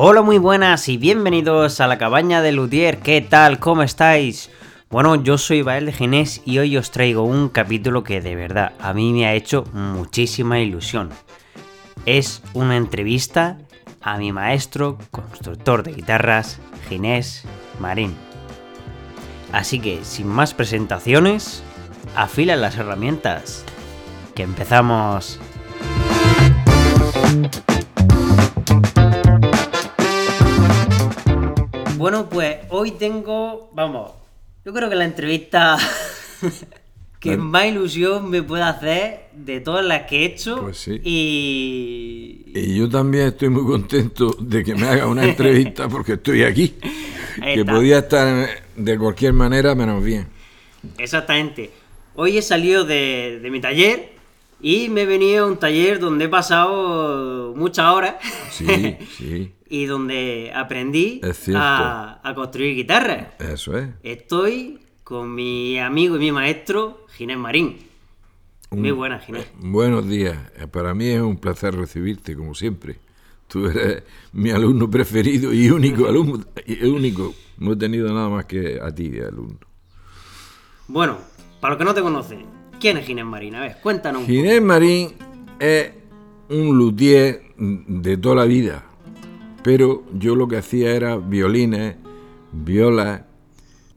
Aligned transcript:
Hola, 0.00 0.22
muy 0.22 0.38
buenas 0.38 0.88
y 0.88 0.96
bienvenidos 0.96 1.80
a 1.80 1.88
la 1.88 1.98
cabaña 1.98 2.40
de 2.40 2.52
Lutier. 2.52 2.98
¿Qué 2.98 3.20
tal? 3.20 3.58
¿Cómo 3.58 3.82
estáis? 3.82 4.48
Bueno, 4.90 5.16
yo 5.24 5.38
soy 5.38 5.62
Bael 5.62 5.86
de 5.86 5.92
Ginés 5.92 6.40
y 6.44 6.58
hoy 6.60 6.76
os 6.76 6.92
traigo 6.92 7.24
un 7.24 7.48
capítulo 7.48 8.04
que 8.04 8.20
de 8.20 8.36
verdad 8.36 8.74
a 8.78 8.94
mí 8.94 9.12
me 9.12 9.26
ha 9.26 9.34
hecho 9.34 9.64
muchísima 9.72 10.60
ilusión. 10.60 11.10
Es 12.06 12.44
una 12.54 12.76
entrevista 12.76 13.58
a 14.00 14.18
mi 14.18 14.30
maestro, 14.30 14.98
constructor 15.10 15.82
de 15.82 15.94
guitarras, 15.94 16.60
Ginés 16.88 17.42
Marín. 17.80 18.14
Así 19.50 19.80
que, 19.80 20.04
sin 20.04 20.28
más 20.28 20.54
presentaciones, 20.54 21.64
afila 22.14 22.54
las 22.54 22.76
herramientas. 22.76 23.64
Que 24.36 24.44
empezamos. 24.44 25.40
Bueno, 31.98 32.28
pues 32.28 32.58
hoy 32.70 32.92
tengo, 32.92 33.70
vamos, 33.74 34.12
yo 34.64 34.72
creo 34.72 34.88
que 34.88 34.94
la 34.94 35.04
entrevista 35.04 35.76
que 37.20 37.30
Bueno. 37.30 37.44
más 37.44 37.66
ilusión 37.66 38.30
me 38.30 38.42
puede 38.42 38.62
hacer 38.62 39.28
de 39.32 39.60
todas 39.60 39.84
las 39.84 40.02
que 40.02 40.20
he 40.20 40.24
hecho. 40.26 40.60
Pues 40.62 40.76
sí. 40.78 41.00
Y... 41.02 42.44
Y 42.54 42.76
yo 42.78 42.88
también 42.88 43.28
estoy 43.28 43.48
muy 43.48 43.64
contento 43.64 44.34
de 44.38 44.62
que 44.64 44.74
me 44.74 44.86
haga 44.86 45.06
una 45.08 45.24
entrevista 45.24 45.88
porque 45.90 46.12
estoy 46.14 46.44
aquí. 46.44 46.76
Que 47.42 47.64
podía 47.64 47.98
estar 47.98 48.48
de 48.76 48.98
cualquier 48.98 49.32
manera 49.32 49.74
menos 49.74 50.02
bien. 50.02 50.28
Exactamente. 50.98 51.70
Hoy 52.14 52.38
he 52.38 52.42
salido 52.42 52.84
de, 52.84 53.40
de 53.42 53.50
mi 53.50 53.60
taller 53.60 54.10
y 54.60 54.88
me 54.88 55.02
he 55.02 55.06
venido 55.06 55.44
a 55.44 55.48
un 55.48 55.56
taller 55.58 55.98
donde 56.00 56.24
he 56.24 56.28
pasado 56.28 57.54
muchas 57.56 57.92
horas 57.92 58.14
Sí, 58.50 58.66
sí, 59.16 59.52
y 59.68 59.84
donde 59.86 60.52
aprendí 60.54 61.20
a, 61.54 62.20
a 62.22 62.34
construir 62.34 62.74
guitarras. 62.74 63.28
eso 63.38 63.76
es. 63.78 63.88
Estoy 64.02 64.80
con 65.04 65.34
mi 65.34 65.78
amigo 65.78 66.16
y 66.16 66.18
mi 66.20 66.32
maestro, 66.32 67.06
Ginés 67.16 67.38
Marín. 67.38 67.78
Muy 68.70 68.90
buena, 68.90 69.18
Ginés. 69.18 69.46
Buenos 69.60 70.06
días. 70.06 70.36
Eh, 70.58 70.66
Para 70.66 70.92
mí 70.92 71.06
es 71.06 71.22
un 71.22 71.38
placer 71.38 71.74
recibirte, 71.74 72.36
como 72.36 72.54
siempre. 72.54 72.96
Tú 73.46 73.66
eres 73.66 74.02
mi 74.32 74.50
alumno 74.50 74.90
preferido 74.90 75.54
y 75.54 75.70
único 75.70 76.06
alumno. 76.08 76.44
y 76.66 76.84
único. 76.84 77.34
No 77.56 77.72
he 77.72 77.76
tenido 77.76 78.12
nada 78.12 78.28
más 78.28 78.44
que 78.44 78.78
a 78.82 78.94
ti 78.94 79.08
de 79.08 79.24
alumno. 79.26 79.58
Bueno, 80.86 81.16
para 81.60 81.72
los 81.74 81.78
que 81.78 81.84
no 81.84 81.94
te 81.94 82.02
conocen, 82.02 82.44
¿quién 82.80 82.96
es 82.96 83.06
Ginés 83.06 83.24
Marín? 83.24 83.54
A 83.54 83.60
ver, 83.60 83.76
cuéntanos. 83.82 84.24
Ginés 84.24 84.62
Marín 84.62 85.14
es 85.58 85.90
un 86.48 86.76
luthier 86.76 87.42
de 87.56 88.16
toda 88.16 88.36
la 88.36 88.44
vida, 88.44 88.84
pero 89.62 90.04
yo 90.14 90.34
lo 90.34 90.48
que 90.48 90.58
hacía 90.58 90.92
era 90.92 91.16
violines, 91.16 91.96
violas, 92.52 93.22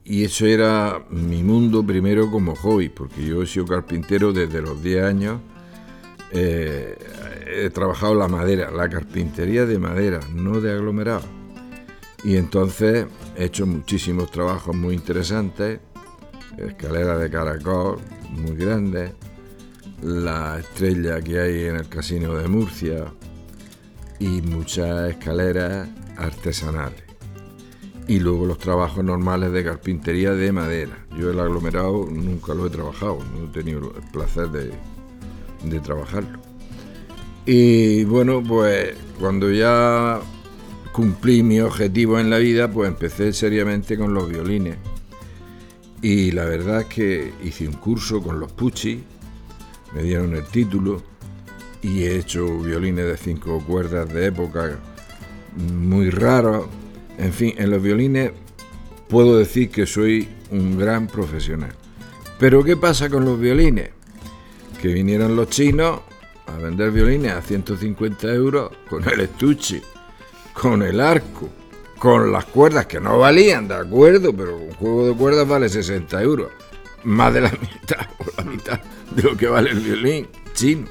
y 0.04 0.24
eso 0.24 0.46
era 0.46 1.06
mi 1.10 1.44
mundo 1.44 1.86
primero 1.86 2.30
como 2.32 2.56
hobby, 2.56 2.90
porque 2.90 3.26
yo 3.26 3.44
he 3.44 3.48
sido 3.48 3.66
carpintero 3.66 4.34
desde 4.34 4.62
los 4.62 4.82
10 4.82 5.04
años. 5.04 5.40
eh, 6.34 6.98
he 7.54 7.70
trabajado 7.70 8.16
la 8.16 8.30
madera, 8.30 8.72
la 8.72 8.88
carpintería 8.90 9.66
de 9.66 9.78
madera, 9.78 10.22
no 10.34 10.62
de 10.62 10.72
aglomerado. 10.72 11.28
Y 12.24 12.38
entonces 12.38 13.08
he 13.36 13.46
hecho 13.46 13.66
muchísimos 13.68 14.32
trabajos 14.32 14.74
muy 14.74 14.96
interesantes, 14.96 15.82
escaleras 16.58 17.20
de 17.20 17.30
caracol 17.30 18.00
muy 18.32 18.56
grandes, 18.56 19.14
la 20.02 20.60
estrella 20.60 21.22
que 21.22 21.40
hay 21.40 21.66
en 21.66 21.76
el 21.76 21.88
casino 21.88 22.34
de 22.36 22.48
Murcia 22.48 23.06
y 24.20 24.42
muchas 24.42 25.12
escaleras 25.12 25.90
artesanales. 26.18 27.04
Y 28.08 28.20
luego 28.20 28.46
los 28.46 28.58
trabajos 28.58 29.04
normales 29.04 29.52
de 29.52 29.64
carpintería 29.64 30.34
de 30.34 30.52
madera. 30.52 31.06
Yo 31.18 31.32
el 31.32 31.40
aglomerado 31.40 32.08
nunca 32.10 32.54
lo 32.54 32.68
he 32.68 32.70
trabajado, 32.70 33.20
no 33.34 33.46
he 33.46 33.48
tenido 33.48 33.94
el 33.96 34.12
placer 34.12 34.50
de, 34.50 34.72
de 35.64 35.80
trabajarlo. 35.80 36.40
Y 37.46 38.04
bueno, 38.04 38.44
pues 38.44 38.96
cuando 39.20 39.52
ya 39.52 40.20
cumplí 40.92 41.42
mi 41.44 41.60
objetivo 41.62 42.20
en 42.20 42.30
la 42.30 42.38
vida, 42.38 42.70
pues 42.70 42.90
empecé 42.90 43.34
seriamente 43.34 43.98
con 43.98 44.14
los 44.14 44.30
violines. 44.30 44.78
Y 46.02 46.32
la 46.32 46.46
verdad 46.46 46.82
es 46.82 46.88
que 46.88 47.34
hice 47.44 47.68
un 47.68 47.76
curso 47.76 48.22
con 48.22 48.40
los 48.40 48.52
Pucci, 48.52 49.04
me 49.94 50.02
dieron 50.02 50.36
el 50.36 50.46
título 50.46 51.04
y 51.82 52.04
he 52.04 52.18
hecho 52.18 52.60
violines 52.60 53.06
de 53.06 53.18
cinco 53.18 53.64
cuerdas 53.66 54.12
de 54.12 54.28
época 54.28 54.80
muy 55.56 56.10
raros. 56.10 56.68
En 57.18 57.34
fin, 57.34 57.54
en 57.58 57.70
los 57.70 57.84
violines 57.84 58.32
puedo 59.10 59.38
decir 59.38 59.70
que 59.70 59.86
soy 59.86 60.28
un 60.50 60.78
gran 60.78 61.08
profesional. 61.08 61.74
Pero 62.40 62.64
¿qué 62.64 62.78
pasa 62.78 63.10
con 63.10 63.26
los 63.26 63.40
violines? 63.40 63.92
Que 64.82 64.88
vinieron 64.88 65.36
los 65.36 65.50
chinos 65.50 66.00
a 66.48 66.58
vender 66.58 66.92
violines 66.92 67.34
a 67.34 67.42
150 67.42 68.28
euros 68.34 68.72
con 68.90 69.08
el 69.08 69.20
estuche, 69.20 69.82
con 70.54 70.82
el 70.82 71.00
arco, 71.00 71.50
con 72.02 72.32
las 72.32 72.46
cuerdas 72.46 72.88
que 72.88 73.00
no 73.00 73.20
valían, 73.20 73.68
de 73.68 73.76
acuerdo, 73.76 74.36
pero 74.36 74.58
un 74.58 74.72
juego 74.72 75.10
de 75.10 75.14
cuerdas 75.14 75.48
vale 75.48 75.70
60 75.70 76.20
euros. 76.24 76.48
Más 77.04 77.32
de 77.32 77.42
la 77.42 77.52
mitad 77.62 78.08
o 78.18 78.26
la 78.38 78.44
mitad 78.44 78.80
de 79.16 79.22
lo 79.22 79.38
que 79.38 79.46
vale 79.46 79.70
el 79.70 79.82
violín 79.82 80.28
chino. 80.56 80.88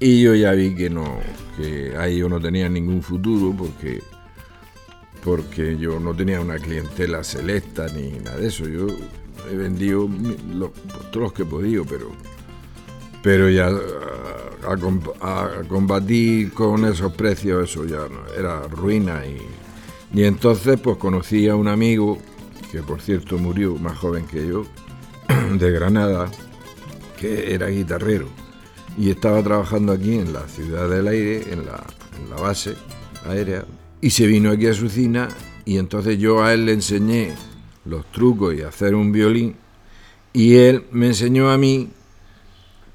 Y 0.00 0.20
yo 0.20 0.34
ya 0.34 0.50
vi 0.54 0.74
que 0.74 0.90
no, 0.90 1.20
que 1.56 1.96
ahí 1.96 2.18
yo 2.18 2.28
no 2.28 2.40
tenía 2.40 2.68
ningún 2.68 3.00
futuro 3.00 3.54
porque, 3.56 4.02
porque 5.22 5.78
yo 5.78 6.00
no 6.00 6.12
tenía 6.12 6.40
una 6.40 6.58
clientela 6.58 7.22
selecta 7.22 7.86
ni 7.94 8.10
nada 8.18 8.38
de 8.38 8.48
eso. 8.48 8.66
Yo 8.66 8.88
he 9.48 9.54
vendido 9.54 10.08
todos 11.12 11.22
los 11.22 11.32
que 11.32 11.42
he 11.42 11.46
podido, 11.46 11.84
pero, 11.84 12.10
pero 13.22 13.48
ya 13.48 13.68
a, 13.68 14.72
a 14.72 15.62
combatir 15.68 16.52
con 16.52 16.86
esos 16.86 17.12
precios, 17.12 17.70
eso 17.70 17.84
ya 17.84 18.00
era 18.36 18.62
ruina. 18.62 19.24
Y, 19.24 19.67
y 20.12 20.24
entonces 20.24 20.80
pues 20.80 20.96
conocí 20.96 21.48
a 21.48 21.56
un 21.56 21.68
amigo, 21.68 22.18
que 22.72 22.82
por 22.82 23.00
cierto 23.00 23.38
murió 23.38 23.76
más 23.76 23.98
joven 23.98 24.26
que 24.26 24.46
yo, 24.46 24.64
de 25.58 25.70
Granada, 25.70 26.30
que 27.18 27.54
era 27.54 27.68
guitarrero. 27.68 28.26
Y 28.96 29.10
estaba 29.10 29.42
trabajando 29.42 29.92
aquí 29.92 30.18
en 30.18 30.32
la 30.32 30.48
Ciudad 30.48 30.88
del 30.88 31.06
Aire, 31.08 31.52
en 31.52 31.66
la, 31.66 31.84
base 32.40 32.74
aérea, 33.26 33.64
y 34.00 34.10
se 34.10 34.26
vino 34.26 34.50
aquí 34.50 34.66
a 34.66 34.74
su 34.74 34.88
cina 34.88 35.28
y 35.64 35.78
entonces 35.78 36.18
yo 36.18 36.42
a 36.42 36.54
él 36.54 36.66
le 36.66 36.72
enseñé 36.72 37.34
los 37.84 38.10
trucos 38.10 38.54
y 38.54 38.62
hacer 38.62 38.94
un 38.94 39.12
violín. 39.12 39.56
Y 40.32 40.56
él 40.56 40.84
me 40.92 41.08
enseñó 41.08 41.50
a 41.50 41.58
mí 41.58 41.90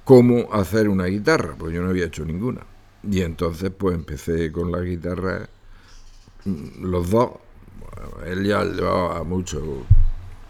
cómo 0.04 0.52
hacer 0.52 0.90
una 0.90 1.06
guitarra, 1.06 1.56
pues 1.58 1.74
yo 1.74 1.82
no 1.82 1.90
había 1.90 2.06
hecho 2.06 2.26
ninguna. 2.26 2.62
Y 3.10 3.22
entonces 3.22 3.72
pues 3.78 3.96
empecé 3.96 4.52
con 4.52 4.72
la 4.72 4.82
guitarra, 4.82 5.50
los 6.46 7.10
dos, 7.10 7.32
él 8.26 8.46
ya 8.46 8.64
llevaba 8.64 9.24
mucho 9.24 9.62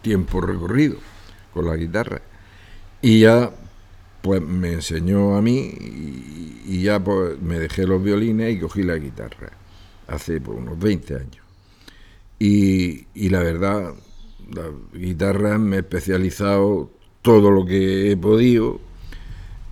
tiempo 0.02 0.42
recorrido 0.42 0.98
con 1.54 1.66
la 1.66 1.76
guitarra. 1.76 2.22
Y 3.02 3.22
ya 3.22 3.52
pues 4.22 4.42
me 4.42 4.74
enseñó 4.74 5.36
a 5.36 5.42
mí 5.42 5.58
y, 5.58 6.62
y 6.66 6.84
ya 6.84 7.04
pues 7.04 7.40
me 7.42 7.59
dejé 7.59 7.86
los 7.86 8.02
violines 8.02 8.56
y 8.56 8.59
cogí 8.59 8.84
la 8.84 8.96
guitarra 8.96 9.52
hace 10.08 10.40
pues, 10.40 10.58
unos 10.58 10.80
20 10.80 11.16
años. 11.16 11.44
Y, 12.40 13.06
y 13.14 13.30
la 13.30 13.40
verdad, 13.40 13.94
la 14.52 14.64
guitarra 14.94 15.58
me 15.58 15.78
he 15.78 15.80
especializado 15.80 16.90
todo 17.22 17.52
lo 17.52 17.66
que 17.66 18.12
he 18.12 18.18
podido. 18.18 18.80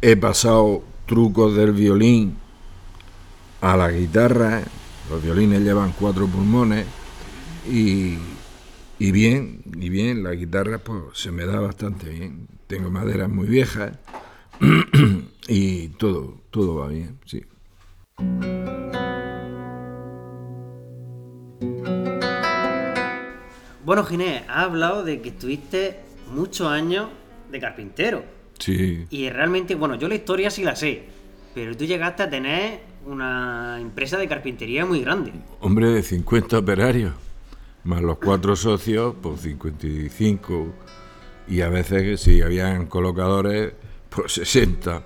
He 0.02 0.16
pasado 0.16 0.84
trucos 1.06 1.56
del 1.56 1.74
violín 1.74 2.38
a 3.62 3.78
la 3.78 3.92
guitarra. 3.92 4.64
Los 5.12 5.22
violines 5.22 5.62
llevan 5.62 5.92
cuatro 5.92 6.26
pulmones 6.26 6.86
y, 7.70 8.18
y 8.98 9.12
bien, 9.12 9.62
y 9.78 9.90
bien, 9.90 10.24
la 10.24 10.32
guitarra 10.32 10.78
pues 10.78 11.02
se 11.16 11.34
me 11.34 11.46
da 11.46 11.60
bastante 11.60 12.10
bien. 12.10 12.48
Tengo 12.68 12.90
maderas 12.90 13.28
muy 13.28 13.46
viejas 13.46 13.92
y 15.50 15.90
todo, 15.90 16.38
todo 16.50 16.76
va 16.76 16.88
bien, 16.88 17.20
sí. 17.26 17.44
Bueno, 23.84 24.06
Ginés, 24.06 24.44
has 24.48 24.64
hablado 24.64 25.04
de 25.04 25.20
que 25.22 25.28
estuviste 25.28 26.00
muchos 26.34 26.68
años 26.68 27.10
de 27.52 27.60
carpintero. 27.60 28.24
Sí, 28.60 29.08
Y 29.10 29.30
realmente, 29.30 29.76
bueno, 29.76 29.96
yo 29.96 30.08
la 30.08 30.16
historia 30.16 30.50
sí 30.50 30.64
la 30.64 30.78
sé, 30.78 31.04
pero 31.54 31.76
tú 31.76 31.84
llegaste 31.84 32.24
a 32.24 32.30
tener 32.30 32.91
una 33.06 33.80
empresa 33.80 34.18
de 34.18 34.28
carpintería 34.28 34.86
muy 34.86 35.02
grande. 35.02 35.32
hombre 35.60 35.88
de 35.90 36.04
50 36.04 36.60
operarios, 36.60 37.14
más 37.84 38.02
los 38.02 38.18
cuatro 38.18 38.56
socios, 38.56 39.16
pues 39.22 39.42
55, 39.42 40.68
y 41.48 41.62
a 41.62 41.70
veces 41.70 42.22
si 42.22 42.42
habían 42.42 42.86
colocadores, 42.88 43.74
pues 44.10 44.34
60. 44.34 45.04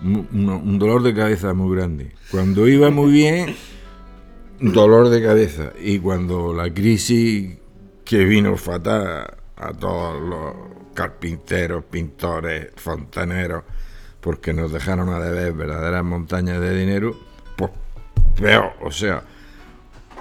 Mu- 0.00 0.24
uno- 0.32 0.58
un 0.58 0.78
dolor 0.78 1.02
de 1.02 1.14
cabeza 1.14 1.52
muy 1.54 1.74
grande. 1.76 2.12
Cuando 2.30 2.66
iba 2.68 2.90
muy 2.90 3.10
bien, 3.12 3.56
dolor 4.60 5.08
de 5.08 5.22
cabeza. 5.22 5.72
Y 5.80 5.98
cuando 5.98 6.54
la 6.54 6.72
crisis 6.72 7.58
que 8.04 8.24
vino 8.24 8.56
fatal 8.56 9.34
a 9.56 9.72
todos 9.72 10.20
los 10.22 10.54
carpinteros, 10.94 11.84
pintores, 11.84 12.68
fontaneros, 12.76 13.64
porque 14.20 14.52
nos 14.52 14.72
dejaron 14.72 15.08
a 15.10 15.20
deber 15.20 15.52
verdaderas 15.52 16.04
montañas 16.04 16.60
de 16.60 16.76
dinero, 16.76 17.16
pues 17.56 17.70
peor, 18.36 18.72
o 18.82 18.90
sea, 18.90 19.22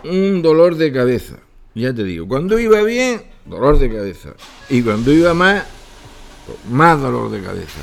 un 0.03 0.41
dolor 0.41 0.75
de 0.75 0.91
cabeza. 0.91 1.37
Ya 1.75 1.93
te 1.93 2.03
digo, 2.03 2.27
cuando 2.27 2.59
iba 2.59 2.81
bien, 2.81 3.23
dolor 3.45 3.77
de 3.77 3.91
cabeza. 3.91 4.29
Y 4.69 4.81
cuando 4.81 5.11
iba 5.11 5.33
más, 5.33 5.63
pues, 6.45 6.57
más 6.69 6.99
dolor 6.99 7.29
de 7.29 7.41
cabeza. 7.41 7.79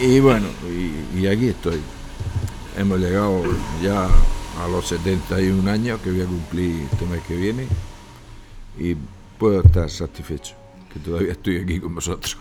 Y 0.00 0.20
bueno, 0.20 0.46
y, 0.70 1.20
y 1.20 1.26
aquí 1.26 1.48
estoy. 1.48 1.80
Hemos 2.76 3.00
llegado 3.00 3.42
ya 3.82 4.04
a 4.04 4.68
los 4.68 4.86
71 4.88 5.70
años 5.70 6.00
que 6.00 6.10
voy 6.10 6.20
a 6.20 6.26
cumplir 6.26 6.82
este 6.90 7.06
mes 7.06 7.22
que 7.22 7.36
viene 7.36 7.66
y 8.78 8.96
puedo 9.38 9.60
estar 9.62 9.88
satisfecho 9.90 10.54
que 10.92 11.00
todavía 11.00 11.32
estoy 11.32 11.58
aquí 11.58 11.80
con 11.80 11.94
vosotros. 11.94 12.36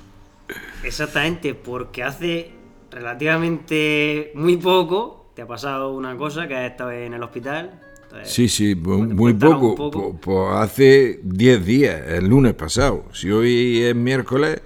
Exactamente, 0.83 1.55
porque 1.55 2.03
hace 2.03 2.51
relativamente 2.95 4.31
muy 4.35 4.57
poco 4.57 5.31
te 5.35 5.41
ha 5.41 5.47
pasado 5.47 5.93
una 5.93 6.15
cosa 6.17 6.47
que 6.47 6.55
has 6.55 6.71
estado 6.71 6.91
en 6.91 7.13
el 7.13 7.21
hospital. 7.21 7.81
Entonces, 8.03 8.31
Sí, 8.31 8.47
sí, 8.47 8.73
muy 8.75 9.33
poco. 9.33 9.91
Pues, 9.91 10.15
pues 10.21 10.49
hace 10.55 11.19
10 11.23 11.65
días, 11.65 12.01
el 12.07 12.27
lunes 12.27 12.53
pasado. 12.53 13.03
Si 13.11 13.29
hoy 13.29 13.81
es 13.81 13.95
miércoles, 13.95 14.61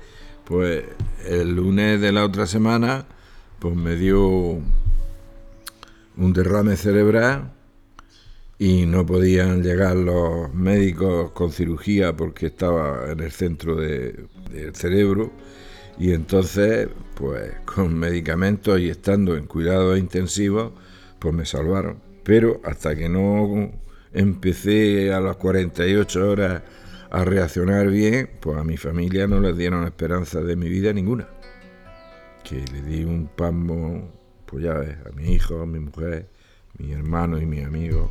pues 0.46 0.84
el 1.28 1.56
lunes 1.56 2.00
de 2.00 2.12
la 2.12 2.24
otra 2.24 2.46
semana, 2.46 3.06
pues 3.58 3.76
me 3.76 3.96
dio 3.96 4.28
un 6.18 6.34
derrame 6.34 6.76
cerebral 6.76 7.52
y 8.60 8.86
no 8.86 9.06
podían 9.06 9.64
llegar 9.64 9.96
los 9.96 10.54
médicos 10.54 11.32
con 11.32 11.52
cirugía 11.52 12.16
porque 12.16 12.48
estaba 12.48 13.10
en 13.12 13.22
el 13.22 13.32
centro 13.32 13.76
de- 13.76 14.26
del 14.52 14.76
cerebro 14.76 15.32
y 16.00 16.14
entonces 16.14 16.88
pues 17.16 17.54
con 17.66 17.94
medicamentos 18.00 18.80
y 18.80 18.90
estando 18.90 19.36
en 19.36 19.46
cuidados 19.46 20.00
intensivos 20.00 20.72
pues 21.20 21.36
me 21.36 21.46
salvaron. 21.46 22.02
Pero 22.24 22.62
hasta 22.64 22.96
que 22.96 23.10
no 23.10 23.72
empecé 24.14 25.14
a 25.14 25.20
las 25.20 25.36
48 25.36 26.30
horas 26.30 26.64
a 27.12 27.26
reaccionar 27.26 27.90
bien 27.90 28.30
pues 28.40 28.58
a 28.58 28.64
mi 28.64 28.78
familia 28.78 29.28
no 29.28 29.42
les 29.42 29.58
dieron 29.58 29.84
esperanza 29.84 30.42
de 30.42 30.56
mi 30.56 30.70
vida 30.70 30.94
ninguna. 30.94 31.28
Que 32.44 32.64
le 32.72 32.82
di 32.82 33.04
un 33.04 33.28
pasmo 33.28 34.10
pues 34.46 34.64
ya 34.64 34.74
ves 34.74 34.96
a 35.06 35.12
mi 35.12 35.34
hijo, 35.34 35.62
a 35.62 35.66
mi 35.66 35.80
mujer, 35.80 36.30
mi 36.78 36.94
hermano 36.94 37.38
y 37.38 37.46
mis 37.46 37.66
amigos 37.66 38.10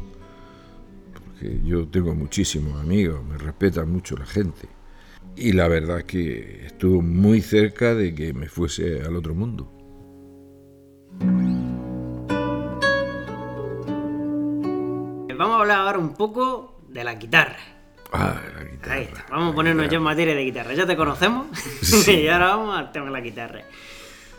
porque 1.14 1.61
yo 1.64 1.87
tengo 1.88 2.14
muchísimos 2.14 2.81
amigos, 2.81 3.25
me 3.25 3.38
respeta 3.38 3.84
mucho 3.84 4.17
la 4.17 4.26
gente. 4.26 4.69
Y 5.40 5.52
la 5.52 5.69
verdad 5.69 5.99
es 6.00 6.05
que 6.05 6.67
estuvo 6.67 7.00
muy 7.00 7.40
cerca 7.40 7.94
de 7.94 8.14
que 8.14 8.32
me 8.32 8.49
fuese 8.49 9.02
al 9.02 9.14
otro 9.17 9.35
mundo. 9.35 9.73
Vamos 15.38 15.56
a 15.56 15.61
hablar 15.61 15.79
ahora 15.87 15.99
un 15.99 16.14
poco 16.14 16.81
de 16.88 17.05
la 17.05 17.14
guitarra. 17.14 17.56
Ah, 18.12 18.40
la 18.56 18.64
guitarra. 18.64 18.94
Ahí 18.94 19.02
está. 19.05 19.25
Vamos 19.31 19.52
a 19.52 19.55
ponernos 19.55 19.82
ya 19.85 19.88
guitarra. 19.90 19.96
en 19.99 20.02
materia 20.02 20.35
de 20.35 20.44
guitarra. 20.44 20.75
Ya 20.75 20.87
te 20.87 20.96
conocemos. 20.96 21.46
Sí. 21.82 22.12
y 22.23 22.29
ahora 22.29 22.56
vamos 22.56 22.76
al 22.76 22.91
tema 22.91 23.06
de 23.06 23.12
la 23.12 23.20
guitarra. 23.20 23.62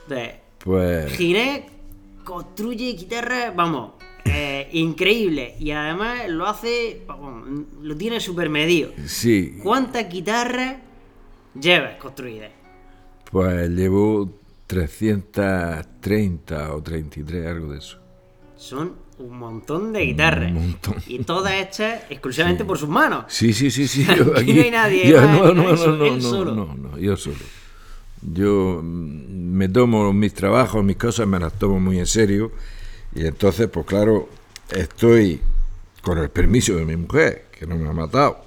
Entonces, 0.04 0.36
Pues 0.62 1.14
Ginés 1.14 1.62
construye 2.26 2.94
guitarras, 2.94 3.56
vamos, 3.56 3.94
eh, 4.26 4.68
increíble. 4.74 5.56
Y 5.60 5.72
además 5.72 6.28
lo 6.28 6.46
hace, 6.48 7.02
vamos, 7.08 7.48
lo 7.82 7.96
tiene 7.96 8.20
súper 8.20 8.50
medido. 8.50 8.92
sí, 9.06 9.58
¿Cuántas 9.64 10.10
guitarras 10.10 10.76
llevas 11.60 11.96
construidas? 11.96 12.52
pues 13.32 13.70
llevo 13.70 14.30
330 14.68 16.74
o 16.74 16.82
33, 16.82 17.48
algo 17.48 17.72
de 17.74 17.80
eso. 17.80 17.98
Son 18.56 18.94
un 19.20 19.38
montón 19.38 19.94
de 19.94 20.02
guitarras. 20.02 20.52
Un 20.52 20.72
montón. 20.72 20.96
Y 21.08 21.20
todas 21.20 21.54
hechas 21.54 22.04
exclusivamente 22.10 22.66
por 22.66 22.78
sus 22.78 22.90
manos. 22.90 23.26
Sí, 23.28 23.54
sí, 23.54 23.72
sí, 23.72 23.88
sí. 23.88 24.04
Aquí 24.36 24.54
Yo 24.54 24.56
no 24.56 24.62
hay 24.64 24.72
nadie, 24.72 25.10
yo- 25.10 25.22
no, 25.22 25.54
no, 25.54 25.70
él 25.70 25.76
no, 25.76 25.98
no, 25.98 26.16
no, 26.16 26.22
solo. 26.22 26.56
no, 26.56 26.76
no, 26.76 26.98
yo 26.98 27.16
solo. 27.16 27.38
Yo 28.22 28.82
mm, 28.84 29.54
me 29.54 29.70
tomo 29.70 30.12
mis 30.12 30.34
trabajos, 30.34 30.84
mis 30.84 30.98
cosas, 30.98 31.28
me 31.28 31.40
las 31.40 31.54
tomo 31.54 31.80
muy 31.80 32.00
en 32.00 32.08
serio. 32.08 32.52
Y 33.16 33.26
entonces, 33.26 33.70
pues 33.70 33.86
claro, 33.86 34.28
estoy 34.72 35.40
con 36.02 36.18
el 36.18 36.30
permiso 36.30 36.76
de 36.76 36.86
mi 36.86 36.96
mujer, 36.96 37.46
que 37.58 37.66
no 37.66 37.78
me 37.78 37.88
ha 37.88 37.94
matado. 37.94 38.46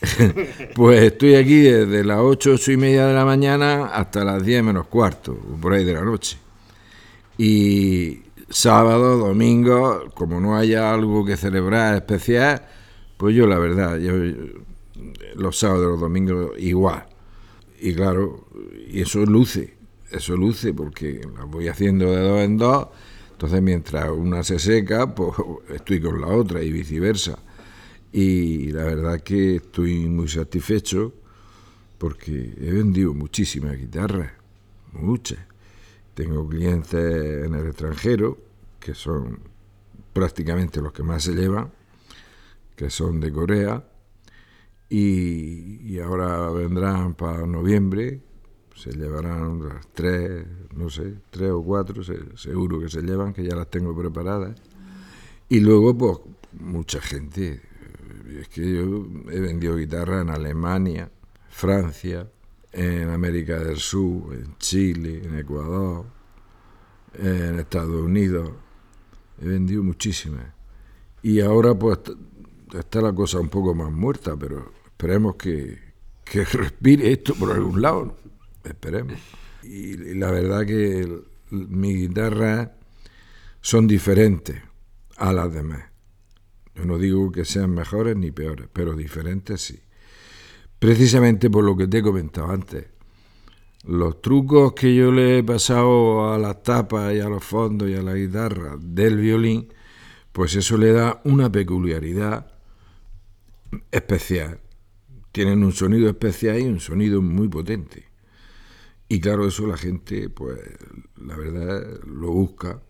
pues 0.74 1.02
estoy 1.02 1.34
aquí 1.34 1.60
desde 1.60 2.04
las 2.04 2.18
8, 2.20 2.52
8 2.54 2.72
y 2.72 2.76
media 2.76 3.06
de 3.06 3.14
la 3.14 3.24
mañana 3.24 3.86
hasta 3.86 4.24
las 4.24 4.44
10 4.44 4.64
menos 4.64 4.86
cuarto, 4.86 5.36
por 5.60 5.74
ahí 5.74 5.84
de 5.84 5.94
la 5.94 6.02
noche. 6.02 6.38
Y 7.36 8.22
sábado, 8.48 9.18
domingo, 9.18 10.10
como 10.14 10.40
no 10.40 10.56
haya 10.56 10.92
algo 10.92 11.24
que 11.24 11.36
celebrar 11.36 11.94
especial, 11.96 12.66
pues 13.16 13.34
yo 13.34 13.46
la 13.46 13.58
verdad, 13.58 13.98
yo, 13.98 14.12
los 15.34 15.58
sábados 15.58 15.86
los 15.86 16.00
domingos 16.00 16.52
igual. 16.58 17.06
Y 17.80 17.94
claro, 17.94 18.46
y 18.88 19.00
eso 19.02 19.24
luce, 19.24 19.74
eso 20.10 20.36
luce 20.36 20.72
porque 20.72 21.20
las 21.36 21.46
voy 21.46 21.68
haciendo 21.68 22.10
de 22.10 22.20
dos 22.20 22.40
en 22.40 22.56
dos, 22.56 22.88
entonces 23.32 23.62
mientras 23.62 24.10
una 24.10 24.42
se 24.42 24.58
seca, 24.58 25.14
pues 25.14 25.32
estoy 25.74 26.00
con 26.00 26.20
la 26.20 26.28
otra 26.28 26.62
y 26.62 26.70
viceversa. 26.70 27.38
Y 28.12 28.72
la 28.72 28.84
verdad 28.84 29.20
que 29.20 29.56
estoy 29.56 30.08
muy 30.08 30.28
satisfecho 30.28 31.12
porque 31.98 32.54
he 32.58 32.72
vendido 32.72 33.14
muchísimas 33.14 33.76
guitarras, 33.78 34.32
muchas. 34.92 35.38
Tengo 36.14 36.48
clientes 36.48 37.44
en 37.46 37.54
el 37.54 37.68
extranjero, 37.68 38.38
que 38.80 38.94
son 38.94 39.40
prácticamente 40.12 40.80
los 40.82 40.92
que 40.92 41.02
más 41.02 41.22
se 41.24 41.34
llevan, 41.34 41.70
que 42.76 42.90
son 42.90 43.20
de 43.20 43.32
Corea, 43.32 43.84
y, 44.88 45.98
ahora 46.00 46.50
vendrán 46.50 47.14
para 47.14 47.46
noviembre, 47.46 48.20
se 48.74 48.90
llevarán 48.92 49.68
las 49.68 49.86
tres, 49.92 50.44
no 50.74 50.90
sé, 50.90 51.14
tres 51.30 51.50
o 51.50 51.62
cuatro, 51.62 52.02
se- 52.02 52.36
seguro 52.36 52.80
que 52.80 52.88
se 52.88 53.02
llevan, 53.02 53.32
que 53.32 53.44
ya 53.44 53.54
las 53.54 53.70
tengo 53.70 53.96
preparadas. 53.96 54.56
Y 55.48 55.60
luego, 55.60 55.96
pues, 55.96 56.18
mucha 56.60 57.00
gente. 57.00 57.60
Es 58.38 58.48
que 58.48 58.60
yo 58.74 59.06
he 59.30 59.40
vendido 59.40 59.76
guitarra 59.76 60.20
en 60.20 60.30
Alemania, 60.30 61.10
Francia, 61.48 62.28
en 62.72 63.08
América 63.10 63.58
del 63.58 63.78
Sur, 63.78 64.34
en 64.34 64.56
Chile, 64.58 65.22
en 65.24 65.36
Ecuador, 65.38 66.06
en 67.14 67.58
Estados 67.58 68.02
Unidos. 68.02 68.50
He 69.40 69.48
vendido 69.48 69.82
muchísimas. 69.82 70.46
Y 71.22 71.40
ahora, 71.40 71.74
pues, 71.74 71.98
está 72.78 73.00
la 73.00 73.12
cosa 73.12 73.40
un 73.40 73.48
poco 73.48 73.74
más 73.74 73.90
muerta, 73.90 74.36
pero 74.36 74.72
esperemos 74.84 75.36
que, 75.36 75.78
que 76.24 76.44
respire 76.52 77.12
esto 77.12 77.34
por 77.34 77.52
algún 77.52 77.82
lado. 77.82 78.16
Esperemos. 78.62 79.14
Y, 79.62 80.14
la 80.14 80.30
verdad 80.30 80.64
que 80.66 81.00
el- 81.00 81.24
mis 81.50 81.96
guitarras 82.08 82.70
son 83.60 83.86
diferentes 83.88 84.62
a 85.16 85.32
las 85.32 85.52
demás. 85.52 85.89
No 86.84 86.98
digo 86.98 87.30
que 87.32 87.44
sean 87.44 87.74
mejores 87.74 88.16
ni 88.16 88.30
peores, 88.30 88.68
pero 88.72 88.94
diferentes 88.94 89.60
sí. 89.60 89.80
Precisamente 90.78 91.50
por 91.50 91.64
lo 91.64 91.76
que 91.76 91.86
te 91.86 91.98
he 91.98 92.02
comentado 92.02 92.50
antes. 92.50 92.86
Los 93.84 94.20
trucos 94.20 94.74
que 94.74 94.94
yo 94.94 95.10
le 95.10 95.38
he 95.38 95.42
pasado 95.42 96.32
a 96.32 96.38
las 96.38 96.62
tapas 96.62 97.14
y 97.14 97.20
a 97.20 97.28
los 97.28 97.42
fondos 97.42 97.88
y 97.88 97.94
a 97.94 98.02
la 98.02 98.14
guitarra 98.14 98.76
del 98.78 99.16
violín, 99.16 99.72
pues 100.32 100.54
eso 100.54 100.76
le 100.76 100.92
da 100.92 101.20
una 101.24 101.50
peculiaridad 101.50 102.52
especial. 103.90 104.60
Tienen 105.32 105.64
un 105.64 105.72
sonido 105.72 106.08
especial 106.08 106.60
y 106.60 106.64
un 106.64 106.80
sonido 106.80 107.22
muy 107.22 107.48
potente. 107.48 108.04
Y 109.08 109.20
claro, 109.20 109.46
eso 109.46 109.66
la 109.66 109.76
gente, 109.76 110.28
pues, 110.28 110.60
la 111.16 111.36
verdad, 111.36 112.00
lo 112.04 112.30
busca. 112.30 112.82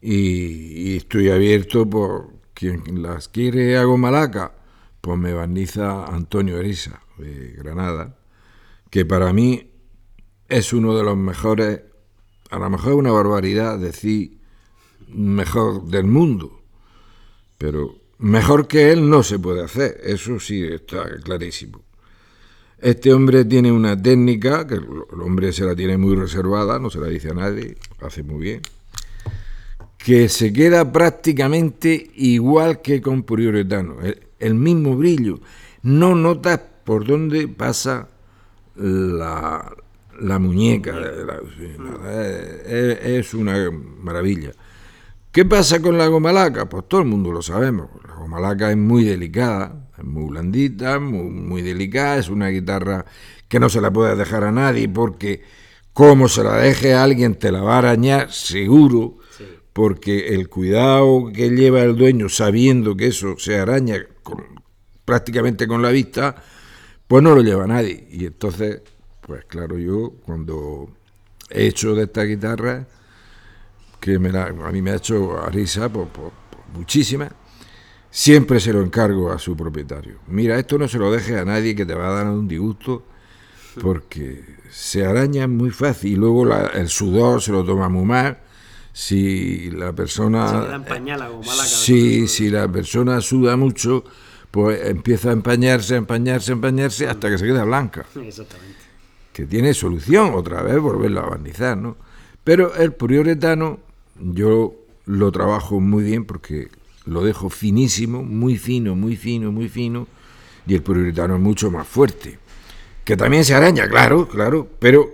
Y 0.00 0.96
estoy 0.96 1.30
abierto 1.30 1.88
por 1.88 2.33
quien 2.54 3.02
las 3.02 3.28
quiere 3.28 3.76
hago 3.76 3.98
malaca, 3.98 4.54
pues 5.00 5.18
me 5.18 5.34
barniza 5.34 6.06
Antonio 6.06 6.58
Erisa, 6.58 7.02
de 7.18 7.54
Granada, 7.58 8.16
que 8.90 9.04
para 9.04 9.32
mí 9.32 9.70
es 10.48 10.72
uno 10.72 10.96
de 10.96 11.04
los 11.04 11.16
mejores, 11.16 11.82
a 12.50 12.58
lo 12.58 12.70
mejor 12.70 12.92
es 12.92 12.98
una 12.98 13.12
barbaridad 13.12 13.78
decir 13.78 14.38
mejor 15.08 15.84
del 15.84 16.04
mundo, 16.04 16.62
pero 17.58 17.94
mejor 18.18 18.66
que 18.66 18.92
él 18.92 19.08
no 19.08 19.22
se 19.22 19.38
puede 19.38 19.62
hacer, 19.62 20.00
eso 20.02 20.40
sí 20.40 20.64
está 20.64 21.20
clarísimo. 21.20 21.82
Este 22.78 23.12
hombre 23.12 23.44
tiene 23.44 23.72
una 23.72 24.00
técnica, 24.00 24.66
que 24.66 24.74
el 24.74 24.86
el 25.12 25.20
hombre 25.22 25.52
se 25.52 25.64
la 25.64 25.74
tiene 25.74 25.96
muy 25.96 26.14
reservada, 26.16 26.78
no 26.78 26.90
se 26.90 26.98
la 26.98 27.06
dice 27.06 27.30
a 27.30 27.34
nadie, 27.34 27.76
hace 28.00 28.22
muy 28.22 28.42
bien, 28.42 28.62
que 30.04 30.28
se 30.28 30.52
queda 30.52 30.92
prácticamente 30.92 32.10
igual 32.16 32.82
que 32.82 33.00
con 33.00 33.22
poliuretano, 33.22 33.96
el, 34.38 34.54
mismo 34.54 34.96
brillo. 34.96 35.40
No 35.80 36.14
notas 36.14 36.60
por 36.84 37.06
dónde 37.06 37.48
pasa 37.48 38.08
la, 38.76 39.74
muñeca. 40.38 40.94
es, 43.02 43.32
una 43.32 43.70
maravilla. 43.70 44.50
¿Qué 45.32 45.46
pasa 45.46 45.80
con 45.80 45.96
la 45.96 46.06
goma 46.08 46.32
laca? 46.32 46.68
Pues 46.68 46.84
todo 46.86 47.00
el 47.00 47.06
mundo 47.06 47.32
lo 47.32 47.40
sabemos. 47.40 47.88
La 48.06 48.16
goma 48.16 48.40
laca 48.40 48.70
es 48.70 48.76
muy 48.76 49.04
delicada, 49.04 49.88
es 49.96 50.04
muy 50.04 50.28
blandita, 50.28 51.00
muy, 51.00 51.30
muy 51.30 51.62
delicada, 51.62 52.18
es 52.18 52.28
una 52.28 52.48
guitarra 52.48 53.06
que 53.48 53.58
no 53.58 53.70
se 53.70 53.80
la 53.80 53.90
puede 53.90 54.16
dejar 54.16 54.44
a 54.44 54.52
nadie 54.52 54.86
porque 54.86 55.42
como 55.94 56.28
se 56.28 56.44
la 56.44 56.58
deje 56.58 56.92
a 56.92 57.04
alguien 57.04 57.36
te 57.36 57.50
la 57.50 57.62
va 57.62 57.76
a 57.76 57.78
arañar 57.78 58.30
seguro 58.30 59.23
porque 59.74 60.28
el 60.28 60.48
cuidado 60.48 61.32
que 61.34 61.50
lleva 61.50 61.82
el 61.82 61.96
dueño 61.96 62.28
sabiendo 62.28 62.96
que 62.96 63.08
eso 63.08 63.36
se 63.36 63.58
araña 63.58 63.96
prácticamente 65.04 65.66
con 65.66 65.82
la 65.82 65.90
vista, 65.90 66.36
pues 67.08 67.22
no 67.24 67.34
lo 67.34 67.42
lleva 67.42 67.66
nadie. 67.66 68.06
Y 68.08 68.24
entonces, 68.24 68.82
pues 69.20 69.44
claro, 69.46 69.76
yo 69.76 70.12
cuando 70.24 70.90
he 71.50 71.66
hecho 71.66 71.96
de 71.96 72.04
esta 72.04 72.22
guitarra, 72.22 72.86
que 73.98 74.20
me 74.20 74.38
a 74.38 74.52
mí 74.52 74.80
me 74.80 74.92
ha 74.92 74.96
hecho 74.96 75.36
a 75.36 75.50
risa 75.50 75.88
por, 75.88 76.06
muchísimas, 76.72 77.32
siempre 78.08 78.60
se 78.60 78.72
lo 78.72 78.80
encargo 78.80 79.32
a 79.32 79.40
su 79.40 79.56
propietario. 79.56 80.20
Mira, 80.28 80.56
esto 80.56 80.78
no 80.78 80.86
se 80.86 80.98
lo 80.98 81.10
deje 81.10 81.36
a 81.36 81.44
nadie 81.44 81.74
que 81.74 81.84
te 81.84 81.94
va 81.94 82.10
a 82.10 82.14
dar 82.14 82.28
un 82.28 82.46
disgusto, 82.46 83.02
porque 83.82 84.40
se 84.70 85.04
araña 85.04 85.48
muy 85.48 85.70
fácil 85.70 86.12
y 86.12 86.16
luego 86.16 86.46
el 86.54 86.88
sudor 86.88 87.42
se 87.42 87.50
lo 87.50 87.64
toma 87.64 87.88
muy 87.88 88.04
mal 88.04 88.43
si 88.94 89.72
la 89.72 89.92
persona 89.92 90.80
si, 91.64 92.28
si 92.28 92.48
la 92.48 92.68
persona 92.68 93.20
suda 93.20 93.56
mucho 93.56 94.04
pues 94.52 94.86
empieza 94.86 95.30
a 95.30 95.32
empañarse, 95.32 95.96
empañarse, 95.96 96.52
empañarse 96.52 97.08
hasta 97.08 97.28
que 97.28 97.36
se 97.36 97.44
queda 97.44 97.64
blanca. 97.64 98.06
Exactamente. 98.22 98.78
Que 99.32 99.46
tiene 99.46 99.74
solución 99.74 100.32
otra 100.34 100.62
vez 100.62 100.78
volverlo 100.78 101.22
a 101.22 101.30
barnizar, 101.30 101.76
¿no? 101.76 101.96
Pero 102.44 102.72
el 102.76 102.92
poliuretano 102.92 103.80
yo 104.16 104.76
lo 105.06 105.32
trabajo 105.32 105.80
muy 105.80 106.04
bien 106.04 106.24
porque 106.24 106.68
lo 107.04 107.24
dejo 107.24 107.50
finísimo, 107.50 108.22
muy 108.22 108.56
fino, 108.56 108.94
muy 108.94 109.16
fino, 109.16 109.50
muy 109.50 109.68
fino, 109.68 110.06
y 110.68 110.74
el 110.74 110.82
poliuretano 110.82 111.34
es 111.34 111.40
mucho 111.40 111.68
más 111.72 111.88
fuerte. 111.88 112.38
Que 113.02 113.16
también 113.16 113.44
se 113.44 113.54
araña, 113.54 113.88
claro, 113.88 114.28
claro, 114.28 114.68
pero, 114.78 115.12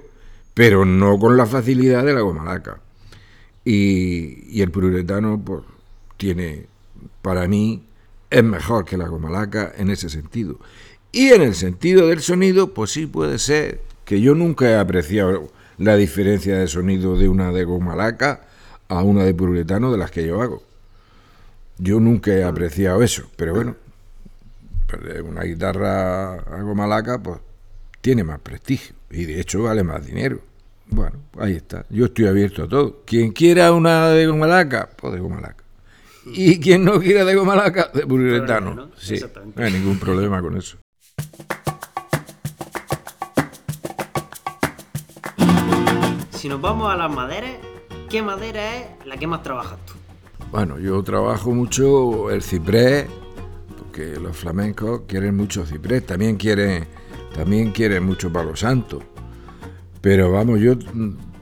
pero 0.53 0.85
no 0.85 1.19
con 1.19 1.39
la 1.39 1.47
facilidad 1.47 2.05
de 2.05 2.13
la 2.13 2.21
goma 2.21 2.45
laca. 2.45 2.79
Y, 3.73 4.61
el 4.61 4.73
poliuretano 4.73 5.41
pues, 5.41 5.63
tiene, 6.17 6.67
para 7.23 7.47
mí, 7.47 7.85
es 8.29 8.43
mejor 8.43 8.85
que 8.85 8.97
la 8.97 9.07
goma 9.07 9.31
laca 9.31 9.73
en 9.77 9.91
ese 9.91 10.09
sentido. 10.09 10.59
Y 11.13 11.29
en 11.29 11.43
el 11.43 11.55
sentido 11.55 12.09
del 12.09 12.21
sonido, 12.21 12.75
pues 12.75 12.91
sí 12.91 13.07
puede 13.07 13.39
ser 13.39 13.81
que 14.05 14.21
yo 14.21 14.35
nunca 14.35 14.69
he 14.69 14.77
apreciado 14.77 15.53
la 15.79 15.95
diferencia 15.95 16.59
de 16.59 16.67
sonido 16.67 17.17
de 17.17 17.29
una 17.29 17.53
de 17.53 17.63
goma 17.63 17.95
laca 17.95 18.49
a 18.89 19.05
una 19.05 19.23
de 19.23 19.35
poliuretano 19.35 19.93
de 19.93 19.99
las 19.99 20.11
que 20.11 20.27
yo 20.27 20.43
hago. 20.43 20.65
Yo 21.79 22.01
nunca 22.01 22.33
he 22.33 22.43
apreciado 22.43 23.05
eso, 23.05 23.31
pero 23.37 23.55
bueno, 23.55 23.77
pues, 24.89 25.21
una 25.23 25.45
guitarra 25.45 26.35
a 26.35 26.63
goma 26.63 26.89
laca, 26.89 27.23
pues 27.23 27.39
tiene 28.01 28.25
más 28.25 28.41
prestigio 28.41 28.97
y 29.11 29.27
de 29.27 29.41
hecho 29.41 29.63
vale 29.63 29.85
más 29.85 30.05
dinero. 30.05 30.41
Bueno, 30.91 31.19
ahí 31.39 31.55
está. 31.55 31.87
Yo 31.89 32.07
estoy 32.07 32.27
abierto 32.27 32.65
a 32.65 32.69
todo. 32.69 33.03
Quien 33.07 33.33
quiera 33.33 33.73
una 33.73 34.09
de 34.09 34.27
gomalaca, 34.27 34.91
pues 34.97 35.13
de 35.15 35.21
gomalaca. 35.21 35.65
Y 36.27 36.59
quien 36.61 36.85
no 36.85 37.01
quiera 37.01 37.25
de 37.25 37.35
gomalaca, 37.35 37.91
de 37.95 38.07
poliuretano. 38.07 38.91
Sí, 38.97 39.21
no 39.55 39.65
hay 39.65 39.73
ningún 39.73 39.99
problema 39.99 40.43
con 40.43 40.57
eso. 40.57 40.79
Si 46.33 46.49
nos 46.49 46.61
vamos 46.61 46.93
a 46.93 46.97
las 46.97 47.15
maderas, 47.15 47.53
¿qué 48.09 48.23
madera 48.23 48.79
es 48.79 49.07
la 49.07 49.17
que 49.17 49.27
más 49.27 49.43
trabajas 49.43 49.79
tú? 49.87 49.93
Bueno, 50.51 50.79
yo 50.79 51.03
trabajo 51.03 51.53
mucho 51.53 52.31
el 52.31 52.43
ciprés, 52.43 53.07
porque 53.79 54.19
los 54.19 54.37
flamencos 54.37 55.03
quieren 55.07 55.37
mucho 55.37 55.65
ciprés, 55.65 56.07
también 56.07 56.37
quieren, 56.37 56.87
también 57.35 57.71
quieren 57.73 58.05
mucho 58.05 58.33
palo 58.33 58.57
santo. 58.57 59.10
Pero 60.01 60.33
vamos, 60.33 60.61
yo 60.61 60.75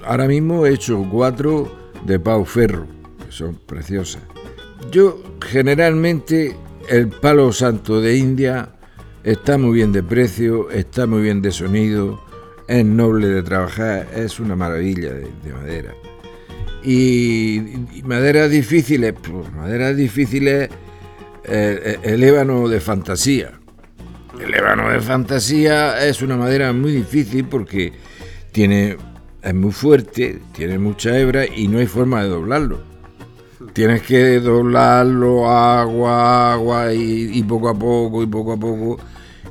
ahora 0.05 0.27
mismo 0.27 0.67
he 0.67 0.75
hecho 0.75 1.07
cuatro 1.11 1.71
de 2.05 2.19
Pau 2.19 2.45
Ferro, 2.45 2.87
que 3.25 3.33
son 3.33 3.59
preciosas. 3.67 4.23
Yo 4.91 5.23
generalmente 5.41 6.57
el 6.89 7.09
palo 7.09 7.53
santo 7.53 8.01
de 8.01 8.17
India 8.17 8.71
está 9.23 9.59
muy 9.59 9.75
bien 9.75 9.93
de 9.93 10.03
precio, 10.03 10.71
está 10.71 11.07
muy 11.07 11.23
bien 11.23 11.43
de 11.43 11.53
sonido, 11.53 12.21
es 12.67 12.85
noble 12.85 13.29
de 13.29 13.43
trabajar, 13.43 14.09
es 14.15 14.41
una 14.41 14.57
maravilla 14.57 15.13
de, 15.13 15.53
madera. 15.53 15.95
Y, 16.83 17.61
maderas 18.05 18.51
difíciles, 18.51 19.13
pues 19.13 19.53
maderas 19.53 19.97
difíciles, 19.97 20.71
eh, 21.45 21.99
el 22.03 22.23
ébano 22.23 22.69
de 22.69 22.81
fantasía. 22.81 23.53
El 24.41 24.55
ébano 24.55 24.91
de 24.91 25.01
fantasía 25.01 26.07
es 26.07 26.23
una 26.23 26.37
madera 26.37 26.73
muy 26.73 26.93
difícil 26.93 27.45
porque 27.47 27.93
tiene, 28.59 28.97
es 29.41 29.55
muy 29.55 29.71
fuerte, 29.71 30.41
tiene 30.53 30.81
mucha 30.81 31.17
hebra 31.17 31.47
y 31.47 31.69
no 31.69 31.79
hay 31.79 31.87
forma 31.87 32.25
de 32.25 32.29
doblarlo. 32.29 32.81
Tienes 33.73 34.03
que 34.03 34.41
doblarlo 34.41 35.49
agua, 35.49 36.55
agua 36.55 36.93
y, 36.93 37.41
poco 37.45 37.69
a 37.69 37.79
poco 37.79 38.21
y 38.21 38.27
poco 38.27 38.55
a 38.55 38.57
poco. 38.57 38.99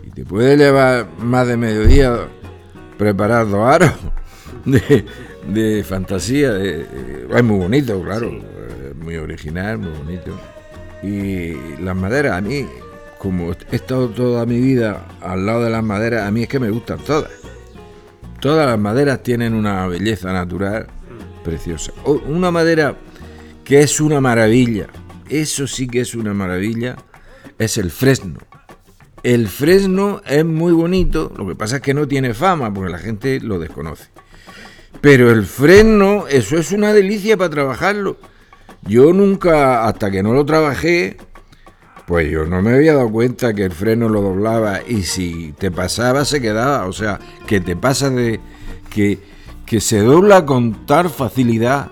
Y 0.05 0.09
te 0.09 0.25
puede 0.25 0.57
llevar 0.57 1.07
más 1.19 1.47
de 1.47 1.55
mediodía 1.55 2.27
preparar 2.97 3.47
dos 3.47 3.65
aros 3.65 3.93
de, 4.65 5.85
fantasía. 5.87 6.57
es 6.57 7.43
muy 7.45 7.59
bonito, 7.59 8.03
claro. 8.03 8.29
Muy 9.01 9.15
original, 9.15 9.77
muy 9.77 9.91
bonito. 10.03 10.37
Y 11.01 11.81
las 11.81 11.95
maderas, 11.95 12.33
a 12.33 12.41
mí, 12.41 12.65
como 13.19 13.53
he 13.53 13.75
estado 13.77 14.09
toda 14.09 14.45
mi 14.45 14.59
vida 14.59 15.05
al 15.21 15.45
lado 15.45 15.63
de 15.63 15.69
las 15.69 15.81
maderas, 15.81 16.27
a 16.27 16.31
mí 16.31 16.43
es 16.43 16.49
que 16.49 16.59
me 16.59 16.71
gustan 16.71 16.99
todas. 16.99 17.46
Todas 18.39 18.67
las 18.67 18.79
maderas 18.79 19.23
tienen 19.23 19.53
una 19.53 19.87
belleza 19.87 20.31
natural 20.31 20.87
preciosa. 21.43 21.91
Una 22.05 22.51
madera 22.51 22.95
que 23.63 23.81
es 23.81 23.99
una 23.99 24.21
maravilla, 24.21 24.87
eso 25.29 25.67
sí 25.67 25.87
que 25.87 26.01
es 26.01 26.15
una 26.15 26.33
maravilla, 26.33 26.95
es 27.57 27.77
el 27.77 27.91
fresno. 27.91 28.39
El 29.23 29.47
fresno 29.47 30.21
es 30.25 30.45
muy 30.45 30.71
bonito, 30.71 31.33
lo 31.35 31.47
que 31.47 31.55
pasa 31.55 31.77
es 31.77 31.81
que 31.81 31.93
no 31.93 32.07
tiene 32.07 32.33
fama 32.33 32.73
porque 32.73 32.91
la 32.91 32.99
gente 32.99 33.39
lo 33.39 33.59
desconoce. 33.59 34.09
Pero 35.01 35.31
el 35.31 35.45
fresno, 35.45 36.27
eso 36.27 36.57
es 36.57 36.71
una 36.71 36.93
delicia 36.93 37.37
para 37.37 37.49
trabajarlo. 37.49 38.17
Yo 38.83 39.11
nunca, 39.13 39.85
hasta 39.85 40.11
que 40.11 40.23
no 40.23 40.33
lo 40.33 40.45
trabajé, 40.45 41.17
pues 42.07 42.31
yo 42.31 42.45
no 42.45 42.61
me 42.61 42.73
había 42.73 42.93
dado 42.93 43.11
cuenta 43.11 43.53
que 43.53 43.65
el 43.65 43.73
freno 43.73 44.07
lo 44.07 44.21
doblaba 44.21 44.79
y 44.87 45.03
si 45.03 45.53
te 45.59 45.71
pasaba 45.71 46.23
se 46.23 46.41
quedaba. 46.41 46.87
O 46.87 46.93
sea, 46.93 47.19
que 47.45 47.59
te 47.59 47.75
pasa 47.75 48.09
de 48.09 48.39
que, 48.89 49.19
que 49.65 49.81
se 49.81 49.99
dobla 49.99 50.45
con 50.45 50.85
tal 50.85 51.09
facilidad 51.09 51.91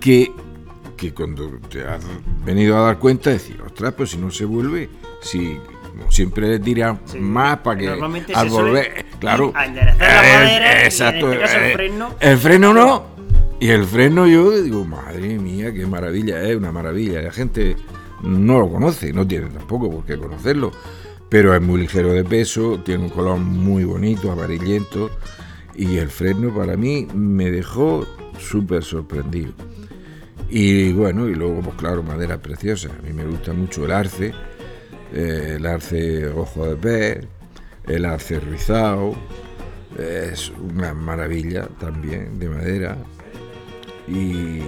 que, 0.00 0.32
que 0.96 1.14
cuando 1.14 1.60
te 1.70 1.84
has 1.84 2.02
venido 2.44 2.76
a 2.76 2.80
dar 2.80 2.98
cuenta, 2.98 3.30
decir, 3.30 3.62
ostras, 3.62 3.94
pues 3.96 4.10
si 4.10 4.18
no 4.18 4.28
se 4.32 4.44
vuelve, 4.44 4.90
si 5.20 5.56
siempre 6.08 6.48
le 6.48 6.58
tiran 6.58 7.00
más 7.20 7.58
para 7.58 7.78
que 7.78 7.88
al 8.34 8.48
volver, 8.48 9.06
claro, 9.20 9.52
exacto, 10.84 11.30
el, 11.30 11.46
freno. 11.74 12.16
el 12.18 12.38
freno 12.38 12.74
no. 12.74 13.12
Y 13.60 13.68
el 13.68 13.84
freno 13.84 14.26
yo 14.26 14.50
digo, 14.50 14.84
madre 14.84 15.38
mía, 15.38 15.72
qué 15.72 15.86
maravilla, 15.86 16.42
es 16.42 16.56
una 16.56 16.72
maravilla. 16.72 17.22
La 17.22 17.30
gente 17.30 17.76
no 18.22 18.60
lo 18.60 18.70
conoce, 18.70 19.12
no 19.12 19.26
tiene 19.26 19.48
tampoco 19.48 19.90
por 19.90 20.04
qué 20.04 20.16
conocerlo, 20.16 20.72
pero 21.28 21.54
es 21.54 21.62
muy 21.62 21.80
ligero 21.80 22.12
de 22.12 22.24
peso, 22.24 22.80
tiene 22.84 23.04
un 23.04 23.10
color 23.10 23.38
muy 23.38 23.84
bonito, 23.84 24.30
amarillento, 24.30 25.10
y 25.74 25.96
el 25.96 26.08
freno 26.10 26.54
para 26.54 26.76
mí 26.76 27.06
me 27.14 27.50
dejó 27.50 28.06
súper 28.38 28.84
sorprendido. 28.84 29.52
Y 30.48 30.92
bueno, 30.92 31.28
y 31.28 31.34
luego, 31.34 31.60
pues 31.62 31.76
claro, 31.76 32.02
madera 32.02 32.36
preciosa. 32.36 32.90
A 32.98 33.06
mí 33.06 33.12
me 33.14 33.24
gusta 33.24 33.54
mucho 33.54 33.86
el 33.86 33.92
arce, 33.92 34.34
eh, 35.14 35.54
el 35.56 35.64
arce 35.64 36.28
ojo 36.28 36.66
de 36.66 36.76
pez, 36.76 37.26
el 37.86 38.04
arce 38.04 38.38
rizado. 38.38 39.14
Es 39.98 40.50
una 40.50 40.92
maravilla 40.92 41.66
también 41.80 42.38
de 42.38 42.48
madera 42.50 42.98
y 44.08 44.60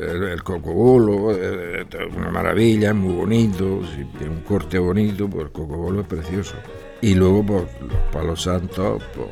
el, 0.00 0.42
cocobolo, 0.42 1.32
eh, 1.34 1.86
una 2.16 2.30
maravilla, 2.30 2.90
es 2.90 2.94
muy 2.94 3.14
bonito, 3.14 3.82
si 3.94 4.04
tiene 4.18 4.34
un 4.34 4.40
corte 4.42 4.78
bonito, 4.78 5.28
pues 5.28 5.46
el 5.46 5.52
cocobolo 5.52 6.00
es 6.02 6.06
precioso. 6.06 6.54
Y 7.00 7.14
luego 7.14 7.44
pues, 7.44 7.62
los 7.80 7.98
palos 8.12 8.42
santos, 8.42 9.02
pues, 9.14 9.28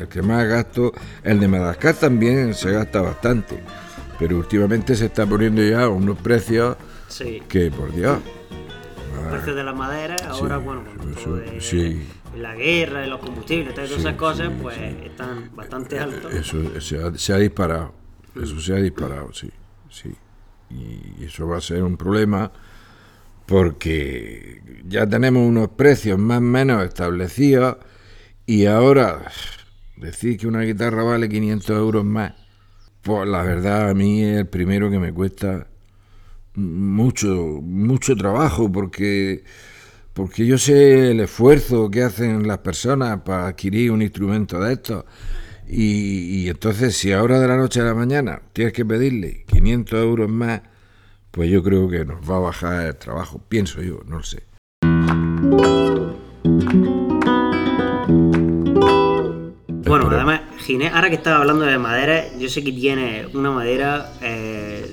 el 0.00 0.08
que 0.08 0.22
más 0.22 0.46
gasto, 0.46 0.92
el 1.22 1.40
de 1.40 1.48
Madagascar 1.48 1.94
también 1.94 2.54
se 2.54 2.70
gasta 2.72 3.02
bastante, 3.02 3.62
pero 4.18 4.36
últimamente 4.38 4.94
se 4.94 5.06
está 5.06 5.26
poniendo 5.26 5.62
ya 5.62 5.88
unos 5.88 6.18
precios 6.18 6.76
Sí. 7.08 7.42
que, 7.48 7.70
por 7.70 7.92
Dios, 7.92 8.18
Los 9.16 9.32
precios 9.32 9.56
de 9.56 9.64
la 9.64 9.72
madera, 9.72 10.16
ahora, 10.28 10.56
bueno, 10.58 10.84
eso, 11.18 11.34
de 11.36 11.60
sí. 11.60 12.06
la 12.38 12.54
guerra, 12.54 13.04
los 13.06 13.18
combustibles, 13.20 13.74
todas 13.74 13.90
Sí, 13.90 13.96
esas 13.98 14.14
cosas, 14.14 14.48
sí, 14.48 14.54
pues 14.62 14.78
están 14.78 15.50
bastante 15.54 15.98
altos. 15.98 16.32
eso 16.32 16.80
se 16.80 17.02
ha, 17.02 17.12
se 17.14 17.32
ha 17.32 17.36
disparado. 17.38 17.99
Eso 18.36 18.60
se 18.60 18.72
ha 18.74 18.76
disparado, 18.76 19.32
sí, 19.32 19.50
sí. 19.88 20.14
Y 20.70 21.24
eso 21.24 21.48
va 21.48 21.58
a 21.58 21.60
ser 21.60 21.82
un 21.82 21.96
problema 21.96 22.52
porque 23.46 24.62
ya 24.86 25.08
tenemos 25.08 25.46
unos 25.46 25.70
precios 25.70 26.18
más 26.18 26.38
o 26.38 26.42
menos 26.42 26.84
establecidos 26.84 27.78
y 28.46 28.66
ahora 28.66 29.22
decir 29.96 30.38
que 30.38 30.46
una 30.46 30.62
guitarra 30.62 31.02
vale 31.02 31.28
500 31.28 31.70
euros 31.76 32.04
más, 32.04 32.34
pues 33.02 33.28
la 33.28 33.42
verdad 33.42 33.90
a 33.90 33.94
mí 33.94 34.22
es 34.22 34.38
el 34.38 34.46
primero 34.46 34.88
que 34.88 35.00
me 35.00 35.12
cuesta 35.12 35.66
mucho, 36.54 37.60
mucho 37.62 38.14
trabajo 38.16 38.70
porque, 38.70 39.42
porque 40.12 40.46
yo 40.46 40.56
sé 40.56 41.10
el 41.10 41.20
esfuerzo 41.20 41.90
que 41.90 42.04
hacen 42.04 42.46
las 42.46 42.58
personas 42.58 43.20
para 43.22 43.48
adquirir 43.48 43.90
un 43.90 44.02
instrumento 44.02 44.60
de 44.60 44.74
estos. 44.74 45.04
Y, 45.72 46.42
y 46.44 46.48
entonces 46.48 46.96
si 46.96 47.12
ahora 47.12 47.38
de 47.38 47.46
la 47.46 47.56
noche 47.56 47.80
a 47.80 47.84
la 47.84 47.94
mañana 47.94 48.42
tienes 48.52 48.72
que 48.72 48.84
pedirle 48.84 49.44
500 49.46 50.00
euros 50.02 50.28
más, 50.28 50.62
pues 51.30 51.48
yo 51.50 51.62
creo 51.62 51.88
que 51.88 52.04
nos 52.04 52.28
va 52.28 52.36
a 52.36 52.40
bajar 52.40 52.86
el 52.86 52.96
trabajo, 52.96 53.40
pienso 53.48 53.80
yo, 53.82 54.00
no 54.06 54.16
lo 54.18 54.22
sé. 54.24 54.42
Bueno, 59.86 60.08
además, 60.10 60.42
Ginés, 60.58 60.92
ahora 60.92 61.08
que 61.08 61.16
estaba 61.16 61.38
hablando 61.38 61.64
de 61.64 61.78
madera, 61.78 62.24
yo 62.38 62.48
sé 62.48 62.62
que 62.62 62.72
tiene 62.72 63.26
una 63.34 63.50
madera 63.50 64.12
eh, 64.22 64.86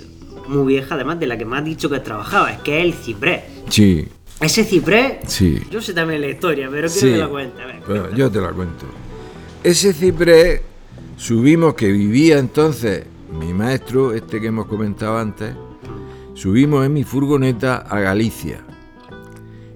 muy 0.47 0.65
vieja, 0.73 0.95
además 0.95 1.19
de 1.19 1.27
la 1.27 1.37
que 1.37 1.45
me 1.45 1.57
has 1.57 1.65
dicho 1.65 1.89
que 1.89 1.99
trabajaba, 1.99 2.51
es 2.51 2.59
que 2.59 2.79
es 2.79 2.85
el 2.85 2.93
ciprés. 2.93 3.43
Sí, 3.69 4.07
Ese 4.41 4.63
ciprés, 4.63 5.17
sí. 5.27 5.59
yo 5.69 5.81
sé 5.81 5.93
también 5.93 6.21
la 6.21 6.27
historia, 6.27 6.67
pero 6.71 6.87
quiero 6.87 7.07
Sí. 7.07 7.11
que 7.13 7.17
la 7.17 7.27
cuentes. 7.27 7.65
Bueno, 7.87 8.15
yo 8.15 8.31
te 8.31 8.41
la 8.41 8.51
cuento. 8.51 8.85
Ese 9.63 9.91
ciprés 9.91 10.61
subimos 11.17 11.73
que 11.73 11.91
vivía 11.91 12.37
entonces 12.37 13.05
mi 13.39 13.53
maestro, 13.53 14.13
este 14.13 14.39
que 14.39 14.47
hemos 14.47 14.67
comentado 14.67 15.17
antes, 15.17 15.53
subimos 16.33 16.85
en 16.85 16.93
mi 16.93 17.03
furgoneta 17.03 17.77
a 17.77 17.99
Galicia 17.99 18.63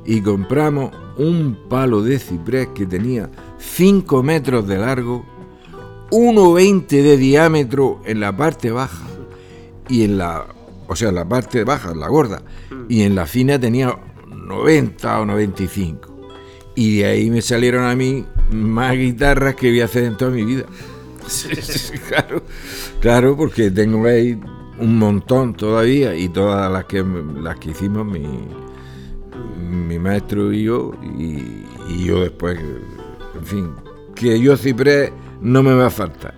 y 0.05 0.21
compramos 0.21 0.91
un 1.17 1.57
palo 1.67 2.01
de 2.01 2.19
ciprés 2.19 2.69
que 2.73 2.85
tenía 2.85 3.29
5 3.57 4.23
metros 4.23 4.67
de 4.67 4.77
largo, 4.77 5.25
1,20 6.11 6.87
de 6.87 7.17
diámetro 7.17 8.01
en 8.05 8.19
la 8.19 8.35
parte 8.35 8.71
baja 8.71 9.05
y 9.89 10.03
en 10.03 10.17
la, 10.17 10.45
o 10.87 10.95
sea, 10.95 11.11
la 11.11 11.27
parte 11.27 11.63
baja, 11.63 11.93
la 11.93 12.07
gorda, 12.07 12.43
y 12.87 13.01
en 13.01 13.15
la 13.15 13.25
fina 13.25 13.59
tenía 13.59 13.97
90 14.27 15.21
o 15.21 15.25
95. 15.25 16.11
Y 16.75 16.99
de 16.99 17.05
ahí 17.05 17.29
me 17.29 17.41
salieron 17.41 17.83
a 17.83 17.95
mí 17.95 18.25
más 18.51 18.93
guitarras 18.95 19.55
que 19.55 19.69
voy 19.69 19.81
a 19.81 19.85
hacer 19.85 20.03
en 20.05 20.17
toda 20.17 20.31
mi 20.31 20.43
vida. 20.43 20.65
Sí, 21.27 21.49
sí, 21.61 21.97
claro, 22.09 22.43
claro, 22.99 23.37
porque 23.37 23.71
tengo 23.71 24.05
ahí 24.05 24.39
un 24.79 24.97
montón 24.97 25.53
todavía 25.53 26.15
y 26.15 26.27
todas 26.29 26.71
las 26.71 26.85
que 26.85 27.03
las 27.41 27.57
que 27.57 27.71
hicimos 27.71 28.05
mi, 28.05 28.27
mi 29.69 29.99
maestro 29.99 30.51
y 30.51 30.63
yo 30.63 30.91
y, 31.17 31.63
y 31.89 32.05
yo 32.05 32.21
después, 32.21 32.59
en 32.59 33.45
fin, 33.45 33.69
que 34.15 34.39
yo 34.41 34.57
ciprés 34.57 35.11
no 35.41 35.61
me 35.63 35.73
va 35.73 35.87
a 35.87 35.91
faltar. 35.91 36.33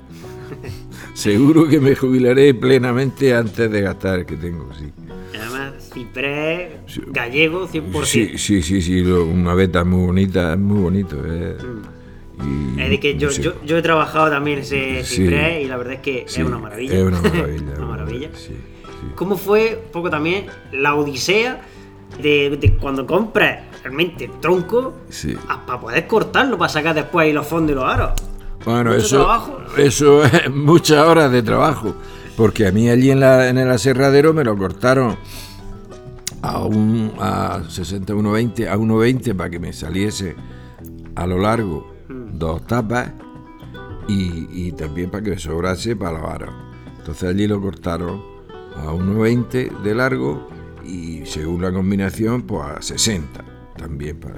Seguro 1.14 1.68
que 1.68 1.80
me 1.80 1.96
jubilaré 1.96 2.54
plenamente 2.54 3.34
antes 3.34 3.72
de 3.72 3.82
gastar 3.82 4.20
el 4.20 4.26
que 4.26 4.36
tengo, 4.36 4.70
sí. 4.74 4.92
Además, 5.40 5.90
ciprés 5.94 6.74
gallego 7.12 7.68
100%. 7.68 8.06
Sí, 8.06 8.32
sí, 8.38 8.62
sí, 8.62 8.82
sí, 8.82 9.02
lo- 9.04 9.26
una 9.26 9.54
beta 9.54 9.84
muy 9.84 10.06
bonita, 10.08 10.54
es 10.54 10.60
muy 10.60 10.82
bonito. 10.82 11.18
eh. 11.26 11.56
Y- 12.46 12.82
Es 12.82 12.90
de 12.90 13.00
que 13.00 13.18
yo, 13.18 13.30
yo, 13.32 13.54
yo 13.64 13.78
he 13.78 13.82
trabajado 13.82 14.30
también 14.30 14.60
ese 14.60 15.04
Sí. 15.04 15.18
ciprés 15.24 15.64
y 15.64 15.68
la 15.68 15.78
verdad 15.78 15.94
es 15.94 16.00
que 16.02 16.26
Sí, 16.28 16.42
es 16.42 16.48
una 16.48 16.58
maravilla. 16.58 16.96
Es 16.96 17.04
una 17.04 17.22
maravilla. 17.22 17.74
una 17.78 17.86
maravilla. 17.88 18.30
Sí. 18.36 18.56
¿Cómo 19.16 19.38
fue 19.38 19.82
un 19.86 19.92
poco 19.92 20.10
también 20.10 20.46
la 20.72 20.96
odisea 20.96 21.62
de, 22.22 22.58
de 22.60 22.76
cuando 22.78 23.06
compras 23.06 23.60
realmente 23.84 24.26
el 24.26 24.40
tronco 24.40 24.94
Sí. 25.10 25.36
para 25.68 25.80
poder 25.80 26.08
cortarlo, 26.08 26.58
para 26.58 26.70
sacar 26.70 26.96
después 26.96 27.26
ahí 27.26 27.34
los 27.34 27.46
fondos 27.48 27.72
y 27.72 27.76
los 27.76 27.84
aros? 27.86 28.12
Bueno, 28.66 28.92
Mucho 28.92 29.06
eso, 29.06 29.18
trabajo. 29.18 29.58
eso 29.78 30.24
es 30.26 30.50
muchas 30.52 31.06
horas 31.06 31.32
de 31.32 31.44
trabajo. 31.44 31.96
Porque 32.38 32.66
a 32.66 32.72
mí 32.72 32.90
allí 32.90 33.12
en, 33.12 33.20
la, 33.20 33.48
en 33.50 33.58
el 33.60 33.70
aserradero 33.70 34.34
me 34.34 34.44
lo 34.44 34.58
cortaron 34.58 35.16
a 36.42 36.60
un 36.64 37.12
a 37.20 37.62
60, 37.70 38.14
1,20, 38.14 38.68
a 38.68 38.76
1,20 38.78 39.36
para 39.36 39.50
que 39.50 39.60
me 39.60 39.72
saliese 39.74 40.36
a 41.16 41.28
lo 41.28 41.38
largo 41.38 41.93
Mm. 42.08 42.38
dos 42.38 42.66
tapas 42.68 43.12
y, 44.08 44.48
y 44.52 44.72
también 44.74 45.10
para 45.10 45.24
que 45.24 45.30
me 45.32 45.40
sobrase 45.40 45.96
para 45.96 46.14
la 46.14 46.20
vara. 46.20 46.50
Entonces 46.98 47.30
allí 47.30 47.48
lo 47.48 47.62
cortaron 47.62 48.22
a 48.76 48.92
1,20 48.92 49.82
de 49.84 49.96
largo 49.96 50.48
y 50.86 51.26
según 51.26 51.62
la 51.62 51.72
combinación, 51.72 52.42
pues 52.44 52.64
a 52.66 52.82
60 52.82 53.44
también 53.78 54.20
para 54.20 54.36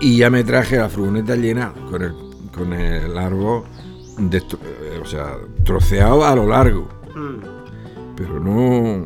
y 0.00 0.16
ya 0.16 0.30
me 0.30 0.42
traje 0.44 0.76
la 0.78 0.88
furgoneta 0.88 1.36
llena 1.36 1.74
con 1.90 2.00
el, 2.02 2.14
con 2.54 2.72
el 2.72 3.18
árbol, 3.18 3.64
eh, 4.32 4.40
o 5.02 5.04
sea, 5.04 5.36
troceado 5.64 6.24
a 6.24 6.34
lo 6.34 6.46
largo, 6.46 6.88
Mm. 7.14 8.14
pero 8.16 8.40
no 8.40 9.04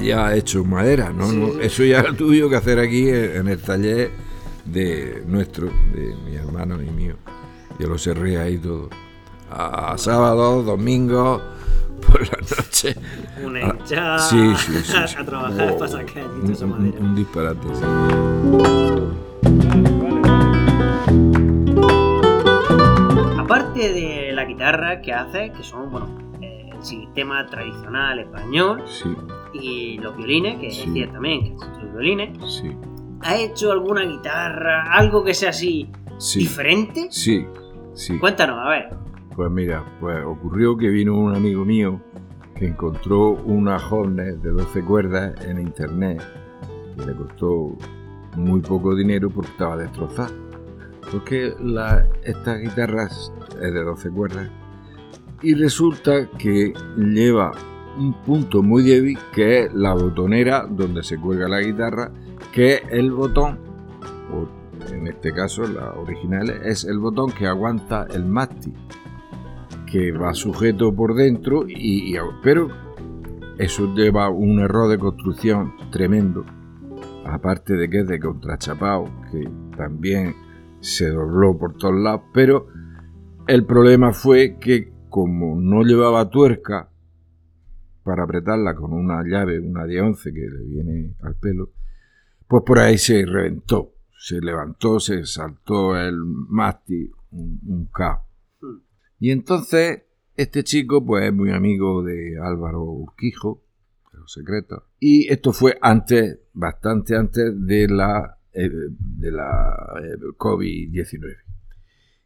ya 0.00 0.34
hecho 0.34 0.64
madera, 0.64 1.10
¿no? 1.12 1.28
Sí, 1.30 1.36
no, 1.36 1.46
sí. 1.52 1.58
Eso 1.62 1.84
ya 1.84 2.02
lo 2.02 2.14
tuve 2.14 2.46
que 2.48 2.56
hacer 2.56 2.78
aquí 2.78 3.08
en 3.08 3.48
el 3.48 3.58
taller 3.62 4.10
de 4.64 5.22
nuestro, 5.26 5.66
de 5.94 6.14
mi 6.24 6.36
hermano 6.36 6.80
y 6.82 6.90
mío. 6.90 7.16
Yo 7.78 7.88
lo 7.88 7.98
cerré 7.98 8.38
ahí 8.38 8.58
todo. 8.58 8.88
A, 9.50 9.92
a 9.92 9.98
sábado, 9.98 10.62
domingo, 10.62 11.40
por 12.06 12.22
la 12.22 12.38
noche. 12.38 12.96
Una 13.44 13.60
hinchada 13.60 14.18
sí, 14.18 14.54
sí, 14.56 14.72
sí, 14.72 14.82
sí. 15.06 15.14
a 15.18 15.24
trabajar 15.24 15.70
Oh, 15.72 15.78
para 15.78 15.90
sacar 15.90 16.24
un, 16.26 16.50
esa 16.50 16.64
un- 16.64 16.70
madera. 16.70 16.98
un 17.00 17.14
disparate. 17.14 17.68
sí. 17.74 18.92
Aparte 23.38 23.92
de 23.92 24.32
la 24.32 24.44
guitarra 24.44 25.00
que 25.00 25.12
haces, 25.12 25.52
que 25.52 25.62
son, 25.62 25.90
bueno, 25.90 26.08
eh, 26.40 26.70
el 26.74 26.82
sistema 26.84 27.44
tradicional 27.46 28.18
español 28.20 28.82
Sí, 28.86 29.14
y 29.52 29.98
los 29.98 30.16
violines, 30.16 30.58
que 30.58 30.70
Sí. 30.70 30.86
decías 30.86 31.12
también 31.12 31.42
que 31.44 31.54
construyes 31.56 31.92
violines, 31.92 32.38
sí, 32.54 32.76
¿has 33.22 33.40
hecho 33.40 33.72
alguna 33.72 34.02
guitarra, 34.02 34.92
algo 34.92 35.24
que 35.24 35.34
sea 35.34 35.50
así 35.50 35.90
sí. 36.18 36.40
diferente? 36.40 37.08
Sí, 37.10 37.46
sí. 37.94 38.18
Cuéntanos, 38.18 38.58
a 38.58 38.68
ver. 38.68 38.90
Pues 39.34 39.50
mira, 39.50 39.84
pues 40.00 40.24
ocurrió 40.24 40.76
que 40.76 40.88
vino 40.88 41.16
un 41.16 41.34
amigo 41.34 41.64
mío 41.64 42.00
que 42.54 42.66
encontró 42.66 43.30
una 43.30 43.76
Hornet 43.76 44.36
de 44.36 44.50
12 44.50 44.84
cuerdas 44.84 45.44
en 45.44 45.58
internet 45.58 46.22
que 46.96 47.06
le 47.06 47.14
costó 47.14 47.76
muy 48.36 48.60
poco 48.60 48.94
dinero 48.94 49.30
porque 49.30 49.50
estaba 49.50 49.76
destrozada. 49.76 50.30
Porque 51.10 51.54
la, 51.60 52.06
estas 52.24 52.60
guitarras 52.60 53.32
es 53.54 53.74
de 53.74 53.82
12 53.82 54.10
cuerdas 54.10 54.50
y 55.42 55.54
resulta 55.54 56.28
que 56.38 56.72
lleva 56.96 57.50
un 57.98 58.14
punto 58.22 58.62
muy 58.62 58.84
débil 58.84 59.18
que 59.32 59.64
es 59.64 59.74
la 59.74 59.92
botonera 59.92 60.66
donde 60.68 61.02
se 61.02 61.18
cuelga 61.18 61.48
la 61.48 61.60
guitarra, 61.60 62.10
que 62.52 62.82
el 62.90 63.12
botón, 63.12 63.58
en 64.92 65.06
este 65.06 65.32
caso 65.32 65.66
la 65.66 65.92
original 65.92 66.50
es 66.64 66.84
el 66.84 66.98
botón 66.98 67.30
que 67.32 67.46
aguanta 67.46 68.06
el 68.12 68.24
mástil 68.26 68.74
que 69.90 70.12
va 70.12 70.34
sujeto 70.34 70.94
por 70.94 71.14
dentro 71.14 71.64
y, 71.68 72.14
y- 72.14 72.18
pero 72.42 72.68
eso 73.58 73.94
lleva 73.94 74.28
un 74.30 74.58
error 74.60 74.88
de 74.88 74.98
construcción 74.98 75.74
tremendo. 75.90 76.44
Aparte 77.26 77.74
de 77.74 77.88
que 77.88 78.00
es 78.00 78.08
de 78.08 78.18
contrachapado 78.18 79.04
que 79.30 79.48
también 79.76 80.34
se 80.80 81.08
dobló 81.10 81.56
por 81.56 81.76
todos 81.76 81.94
lados 81.94 82.22
pero 82.34 82.66
el 83.46 83.64
problema 83.64 84.12
fue 84.12 84.56
que 84.58 84.92
como 85.08 85.60
no 85.60 85.82
llevaba 85.84 86.28
tuerca 86.28 86.88
para 88.02 88.24
apretarla 88.24 88.74
con 88.74 88.92
una 88.92 89.22
llave 89.24 89.60
una 89.60 89.84
de 89.86 90.00
11 90.00 90.32
que 90.32 90.40
le 90.40 90.64
viene 90.64 91.14
al 91.22 91.36
pelo 91.36 91.70
pues 92.52 92.64
por 92.66 92.78
ahí 92.78 92.98
se 92.98 93.24
reventó 93.24 93.94
se 94.16 94.40
levantó 94.40 95.00
se 95.00 95.24
saltó 95.24 95.96
el 95.96 96.16
mástil 96.16 97.10
un, 97.30 97.60
un 97.66 97.86
caos 97.86 98.20
y 99.18 99.30
entonces 99.30 100.02
este 100.36 100.64
chico 100.64 101.04
pues 101.04 101.26
es 101.26 101.32
muy 101.32 101.50
amigo 101.50 102.02
de 102.02 102.38
Álvaro 102.42 102.82
Urquijo, 102.82 103.62
de 104.12 104.18
los 104.18 104.32
secretos. 104.32 104.82
Y 104.98 105.30
esto 105.30 105.52
fue 105.52 105.78
antes, 105.80 106.40
bastante 106.52 107.16
antes 107.16 107.52
de 107.66 107.88
la, 107.88 108.38
eh, 108.52 108.68
de 108.68 109.30
la 109.30 109.76
eh, 110.02 110.16
COVID-19. 110.36 111.36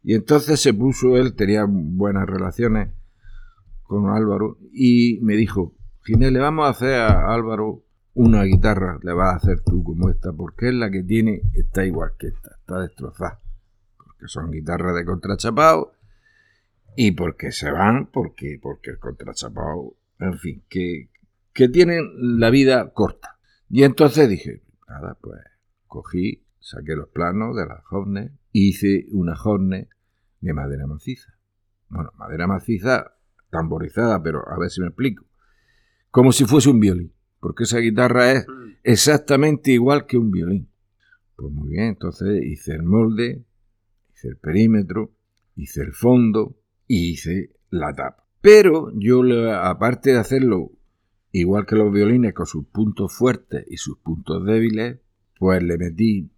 Y 0.03 0.13
entonces 0.13 0.59
se 0.59 0.73
puso, 0.73 1.17
él 1.17 1.35
tenía 1.35 1.65
buenas 1.67 2.25
relaciones 2.25 2.89
con 3.83 4.09
Álvaro 4.09 4.57
y 4.71 5.19
me 5.21 5.35
dijo, 5.35 5.75
Ginés, 6.03 6.31
le 6.31 6.39
vamos 6.39 6.65
a 6.65 6.69
hacer 6.69 6.95
a 6.95 7.33
Álvaro 7.33 7.83
una 8.17 8.43
guitarra, 8.45 8.97
le 9.03 9.13
vas 9.13 9.33
a 9.33 9.37
hacer 9.37 9.61
tú 9.61 9.83
como 9.83 10.09
esta, 10.09 10.33
porque 10.33 10.69
es 10.69 10.73
la 10.73 10.89
que 10.89 11.03
tiene, 11.03 11.43
está 11.53 11.85
igual 11.85 12.13
que 12.17 12.27
esta, 12.27 12.49
está 12.59 12.81
destrozada. 12.81 13.39
Porque 13.95 14.27
son 14.27 14.49
guitarras 14.49 14.95
de 14.95 15.05
contrachapado 15.05 15.93
y 16.95 17.11
porque 17.11 17.51
se 17.51 17.69
van, 17.69 18.07
porque, 18.07 18.59
porque 18.59 18.89
el 18.89 18.97
contrachapado, 18.97 19.93
en 20.17 20.33
fin, 20.39 20.63
que, 20.67 21.11
que 21.53 21.69
tienen 21.69 22.39
la 22.39 22.49
vida 22.49 22.91
corta. 22.91 23.37
Y 23.69 23.83
entonces 23.83 24.27
dije, 24.27 24.63
nada, 24.89 25.15
pues 25.21 25.39
cogí, 25.85 26.43
saqué 26.59 26.95
los 26.95 27.09
planos 27.09 27.55
de 27.55 27.67
la 27.67 27.83
Horne, 27.91 28.31
hice 28.51 29.05
una 29.11 29.35
Horne 29.39 29.89
de 30.41 30.53
madera 30.53 30.87
maciza. 30.87 31.35
Bueno, 31.87 32.11
madera 32.15 32.47
maciza 32.47 33.13
tamborizada, 33.51 34.23
pero 34.23 34.43
a 34.49 34.57
ver 34.57 34.71
si 34.71 34.81
me 34.81 34.87
explico. 34.87 35.23
Como 36.09 36.31
si 36.31 36.45
fuese 36.45 36.71
un 36.71 36.79
violín, 36.79 37.13
porque 37.47 37.63
esa 37.63 37.77
guitarra 37.77 38.33
es 38.33 38.45
mm. 38.45 38.51
exactamente 38.83 39.71
igual 39.71 40.05
que 40.05 40.17
un 40.17 40.31
violín. 40.31 40.67
Pues 41.37 41.49
muy 41.53 41.69
bien, 41.69 41.85
entonces 41.85 42.43
hice 42.43 42.73
el 42.73 42.83
molde, 42.83 43.45
hice 44.13 44.27
el 44.27 44.35
perímetro, 44.35 45.13
hice 45.55 45.79
el 45.79 45.93
fondo, 45.93 46.57
y 46.87 47.11
hice 47.11 47.51
la 47.69 47.93
tapa. 47.93 48.27
Pero 48.41 48.91
yo, 48.95 49.21
aparte 49.53 50.11
de 50.11 50.19
hacerlo 50.19 50.73
igual 51.31 51.65
que 51.65 51.77
los 51.77 51.89
violines 51.89 52.33
con 52.33 52.47
sus 52.47 52.65
puntos 52.65 53.13
fuertes 53.13 53.65
y 53.69 53.77
sus 53.77 53.97
puntos 53.99 54.45
débiles, 54.45 54.99
pues 55.39 55.63
le 55.63 55.77
metí 55.77 56.29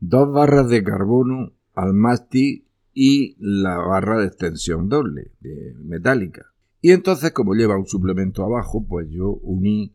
dos 0.00 0.32
barras 0.32 0.70
de 0.70 0.82
carbono 0.82 1.52
al 1.74 1.92
mástil 1.92 2.66
y 2.94 3.36
la 3.38 3.76
barra 3.76 4.18
de 4.18 4.28
extensión 4.28 4.88
doble, 4.88 5.32
de 5.40 5.74
metálica. 5.84 6.46
Y 6.80 6.92
entonces, 6.92 7.32
como 7.32 7.52
lleva 7.52 7.76
un 7.76 7.86
suplemento 7.86 8.44
abajo, 8.44 8.86
pues 8.88 9.10
yo 9.10 9.28
uní 9.42 9.94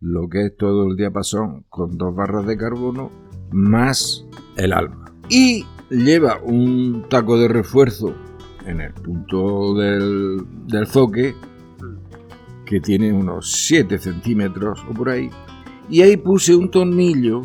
lo 0.00 0.28
que 0.28 0.46
es 0.46 0.56
todo 0.56 0.86
el 0.86 0.96
diapasón 0.96 1.64
con 1.68 1.96
dos 1.98 2.14
barras 2.14 2.46
de 2.46 2.56
carbono 2.56 3.10
más 3.50 4.26
el 4.56 4.72
alma. 4.72 5.12
Y 5.28 5.64
lleva 5.90 6.40
un 6.42 7.06
taco 7.08 7.38
de 7.38 7.48
refuerzo 7.48 8.14
en 8.66 8.80
el 8.80 8.92
punto 8.92 9.74
del, 9.74 10.44
del 10.66 10.86
zoque, 10.86 11.34
que 12.64 12.80
tiene 12.80 13.12
unos 13.12 13.50
7 13.52 13.98
centímetros 13.98 14.84
o 14.88 14.92
por 14.92 15.08
ahí, 15.08 15.30
y 15.88 16.02
ahí 16.02 16.18
puse 16.18 16.54
un 16.54 16.70
tornillo 16.70 17.42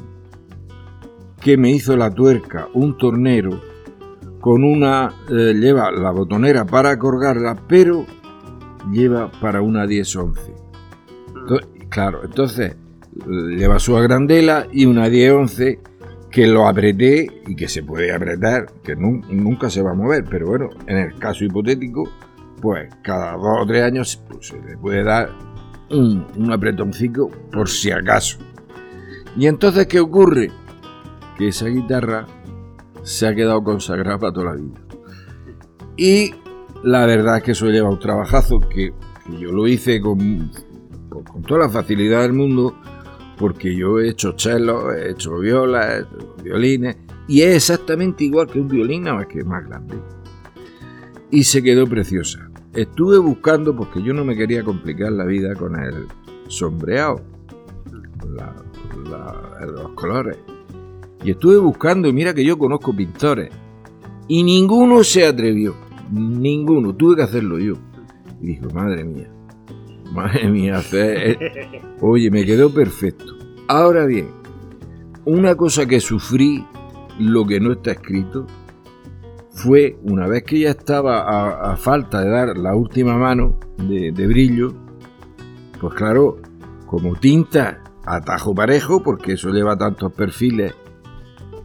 que 1.39 1.57
me 1.57 1.71
hizo 1.71 1.95
la 1.95 2.11
tuerca, 2.11 2.67
un 2.73 2.97
tornero, 2.97 3.61
con 4.39 4.63
una, 4.63 5.13
eh, 5.29 5.53
lleva 5.53 5.91
la 5.91 6.11
botonera 6.11 6.65
para 6.65 6.99
colgarla, 6.99 7.55
pero 7.67 8.05
lleva 8.91 9.31
para 9.39 9.61
una 9.61 9.85
10-11. 9.85 10.52
Claro, 11.93 12.23
entonces 12.23 12.75
lleva 13.55 13.77
su 13.77 13.95
agrandela 13.95 14.65
y 14.71 14.87
una 14.87 15.09
10-11 15.09 15.79
que 16.31 16.47
lo 16.47 16.67
apreté 16.67 17.43
y 17.45 17.55
que 17.55 17.67
se 17.67 17.83
puede 17.83 18.11
apretar, 18.11 18.65
que 18.83 18.95
nunca 18.95 19.69
se 19.69 19.83
va 19.83 19.91
a 19.91 19.93
mover, 19.93 20.25
pero 20.27 20.47
bueno, 20.47 20.69
en 20.87 20.97
el 20.97 21.19
caso 21.19 21.43
hipotético, 21.43 22.09
pues 22.59 22.89
cada 23.03 23.33
dos 23.33 23.59
o 23.61 23.65
tres 23.67 23.83
años 23.83 24.23
pues, 24.27 24.47
se 24.47 24.59
le 24.59 24.75
puede 24.75 25.03
dar 25.03 25.29
un, 25.91 26.25
un 26.35 26.51
apretoncito 26.51 27.29
por 27.51 27.69
si 27.69 27.91
acaso. 27.91 28.39
Y 29.37 29.45
entonces, 29.45 29.85
¿qué 29.85 29.99
ocurre? 29.99 30.49
Que 31.37 31.49
esa 31.49 31.67
guitarra 31.67 32.25
se 33.03 33.27
ha 33.27 33.35
quedado 33.35 33.63
consagrada 33.63 34.17
para 34.17 34.33
toda 34.33 34.45
la 34.47 34.55
vida. 34.55 34.81
Y 35.95 36.33
la 36.83 37.05
verdad 37.05 37.37
es 37.37 37.43
que 37.43 37.51
eso 37.51 37.67
lleva 37.67 37.91
un 37.91 37.99
trabajazo 37.99 38.59
que, 38.59 38.93
yo 39.39 39.51
lo 39.51 39.67
hice 39.67 40.01
con, 40.01 40.51
con 41.21 41.41
toda 41.43 41.61
la 41.61 41.69
facilidad 41.69 42.21
del 42.21 42.33
mundo 42.33 42.75
porque 43.37 43.75
yo 43.75 43.99
he 43.99 44.09
hecho 44.09 44.33
cello, 44.37 44.91
he 44.91 45.11
hecho 45.11 45.37
viola, 45.39 45.97
he 45.97 46.01
hecho 46.01 46.35
violines, 46.43 46.97
y 47.27 47.41
es 47.41 47.55
exactamente 47.55 48.23
igual 48.23 48.47
que 48.47 48.59
un 48.59 48.67
violín, 48.67 49.03
nada 49.03 49.17
más 49.17 49.27
que 49.27 49.43
más 49.43 49.65
grande. 49.67 49.95
Y 51.31 51.43
se 51.43 51.63
quedó 51.63 51.87
preciosa. 51.87 52.49
Estuve 52.73 53.17
buscando, 53.17 53.75
porque 53.75 54.01
yo 54.01 54.13
no 54.13 54.23
me 54.23 54.35
quería 54.35 54.63
complicar 54.63 55.11
la 55.11 55.25
vida 55.25 55.55
con 55.55 55.75
el 55.79 56.07
sombreado, 56.47 57.21
los 59.65 59.89
colores. 59.95 60.37
Y 61.23 61.31
estuve 61.31 61.57
buscando, 61.57 62.07
y 62.07 62.13
mira 62.13 62.33
que 62.33 62.45
yo 62.45 62.57
conozco 62.57 62.95
pintores, 62.95 63.51
y 64.27 64.43
ninguno 64.43 65.03
se 65.03 65.25
atrevió, 65.25 65.75
ninguno, 66.11 66.95
tuve 66.95 67.17
que 67.17 67.23
hacerlo 67.23 67.59
yo. 67.59 67.73
Y 68.41 68.47
dijo, 68.47 68.69
madre 68.73 69.03
mía, 69.03 69.32
Madre 70.13 70.47
mía, 70.47 70.79
oye, 71.99 72.29
me 72.29 72.45
quedó 72.45 72.71
perfecto. 72.71 73.35
Ahora 73.67 74.05
bien, 74.05 74.29
una 75.25 75.55
cosa 75.55 75.87
que 75.87 75.99
sufrí, 75.99 76.63
lo 77.19 77.45
que 77.45 77.59
no 77.59 77.71
está 77.71 77.93
escrito, 77.93 78.45
fue 79.53 79.97
una 80.03 80.27
vez 80.27 80.43
que 80.43 80.59
ya 80.59 80.69
estaba 80.69 81.71
a, 81.71 81.75
falta 81.77 82.21
de 82.21 82.29
dar 82.29 82.57
la 82.57 82.75
última 82.75 83.17
mano 83.17 83.57
de, 83.77 84.11
brillo, 84.27 84.73
pues 85.81 85.95
claro, 85.95 86.37
como 86.85 87.15
tinta 87.15 87.81
atajo 88.05 88.53
parejo, 88.53 89.01
porque 89.01 89.33
eso 89.33 89.49
lleva 89.49 89.75
tantos 89.75 90.13
perfiles 90.13 90.75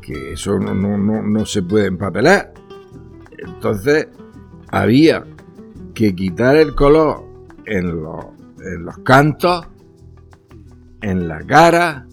que 0.00 0.32
eso 0.32 0.58
no, 0.58 0.72
no, 0.72 0.96
no, 0.96 1.22
no 1.22 1.44
se 1.44 1.62
puede 1.62 1.88
empapelar. 1.88 2.54
Entonces 3.36 4.08
había 4.70 5.26
que 5.92 6.14
quitar 6.14 6.56
el 6.56 6.74
color 6.74 7.24
en 7.66 8.02
los 8.02 8.37
en 8.64 8.84
los 8.84 8.98
cantos, 8.98 9.66
en 11.00 11.28
la 11.28 11.40
cara, 11.40 12.06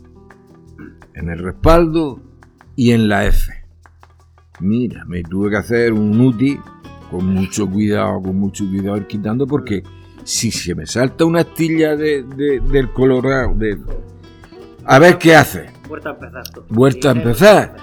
en 1.13 1.29
el 1.29 1.39
respaldo 1.39 2.21
y 2.75 2.91
en 2.91 3.08
la 3.08 3.25
F. 3.25 3.51
Mira, 4.60 5.05
me 5.05 5.23
tuve 5.23 5.49
que 5.49 5.58
hacer 5.58 5.93
un 5.93 6.19
UTI 6.19 6.60
con 7.10 7.27
mucho 7.27 7.69
cuidado, 7.69 8.21
con 8.21 8.38
mucho 8.38 8.65
cuidado 8.65 8.97
ir 8.97 9.08
quitando 9.08 9.45
porque 9.45 9.84
si 10.23 10.51
se 10.51 10.73
me 10.75 10.86
salta 10.86 11.25
una 11.25 11.41
astilla 11.41 11.95
de, 11.95 12.23
del 12.23 12.91
colorado, 12.91 13.53
de... 13.55 13.77
a 14.86 14.99
ver 14.99 15.17
qué 15.17 15.36
hace. 15.36 15.69
Vuelta 15.88 16.10
a 16.10 16.13
empezar. 16.13 16.43
Vuelta 16.69 17.10
a 17.10 17.12
empezar. 17.12 17.75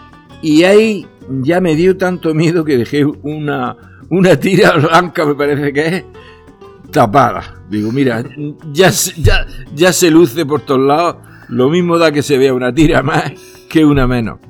Y 0.43 0.65
ahí 0.65 1.07
ya 1.43 1.61
me 1.61 1.77
dio 1.77 1.97
tanto 1.97 2.35
miedo 2.35 2.65
que 2.65 2.77
dejé 2.77 3.05
una, 3.05 3.77
una 4.11 4.37
tira 4.37 4.73
blanca, 4.77 5.25
me 5.25 5.35
parece 5.35 5.73
que 5.73 5.87
es, 5.87 6.05
tapada. 6.91 7.62
Digo, 7.73 7.91
mira, 7.91 8.23
ya, 8.71 8.91
ya, 8.91 9.47
ya 9.75 9.95
se 9.95 10.11
luce 10.11 10.45
por 10.45 10.61
todos 10.61 10.87
lados, 10.87 11.17
lo 11.49 11.71
mismo 11.71 11.97
da 11.97 12.13
que 12.13 12.21
se 12.21 12.37
vea 12.37 12.53
una 12.53 12.75
tira 12.75 13.03
más 13.03 13.33
que 13.71 13.83
una 13.83 14.07
menos. 14.07 14.41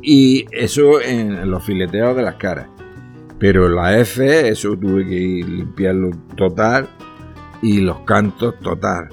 Y 0.00 0.44
eso 0.52 1.00
en 1.00 1.50
los 1.50 1.64
fileteados 1.64 2.16
de 2.16 2.22
las 2.22 2.36
caras. 2.36 2.68
Pero 3.40 3.68
la 3.68 3.98
F, 3.98 4.48
eso 4.48 4.76
tuve 4.78 5.04
que 5.04 5.44
limpiarlo 5.44 6.12
total 6.36 6.88
y 7.60 7.80
los 7.80 8.02
cantos 8.02 8.56
total. 8.60 9.08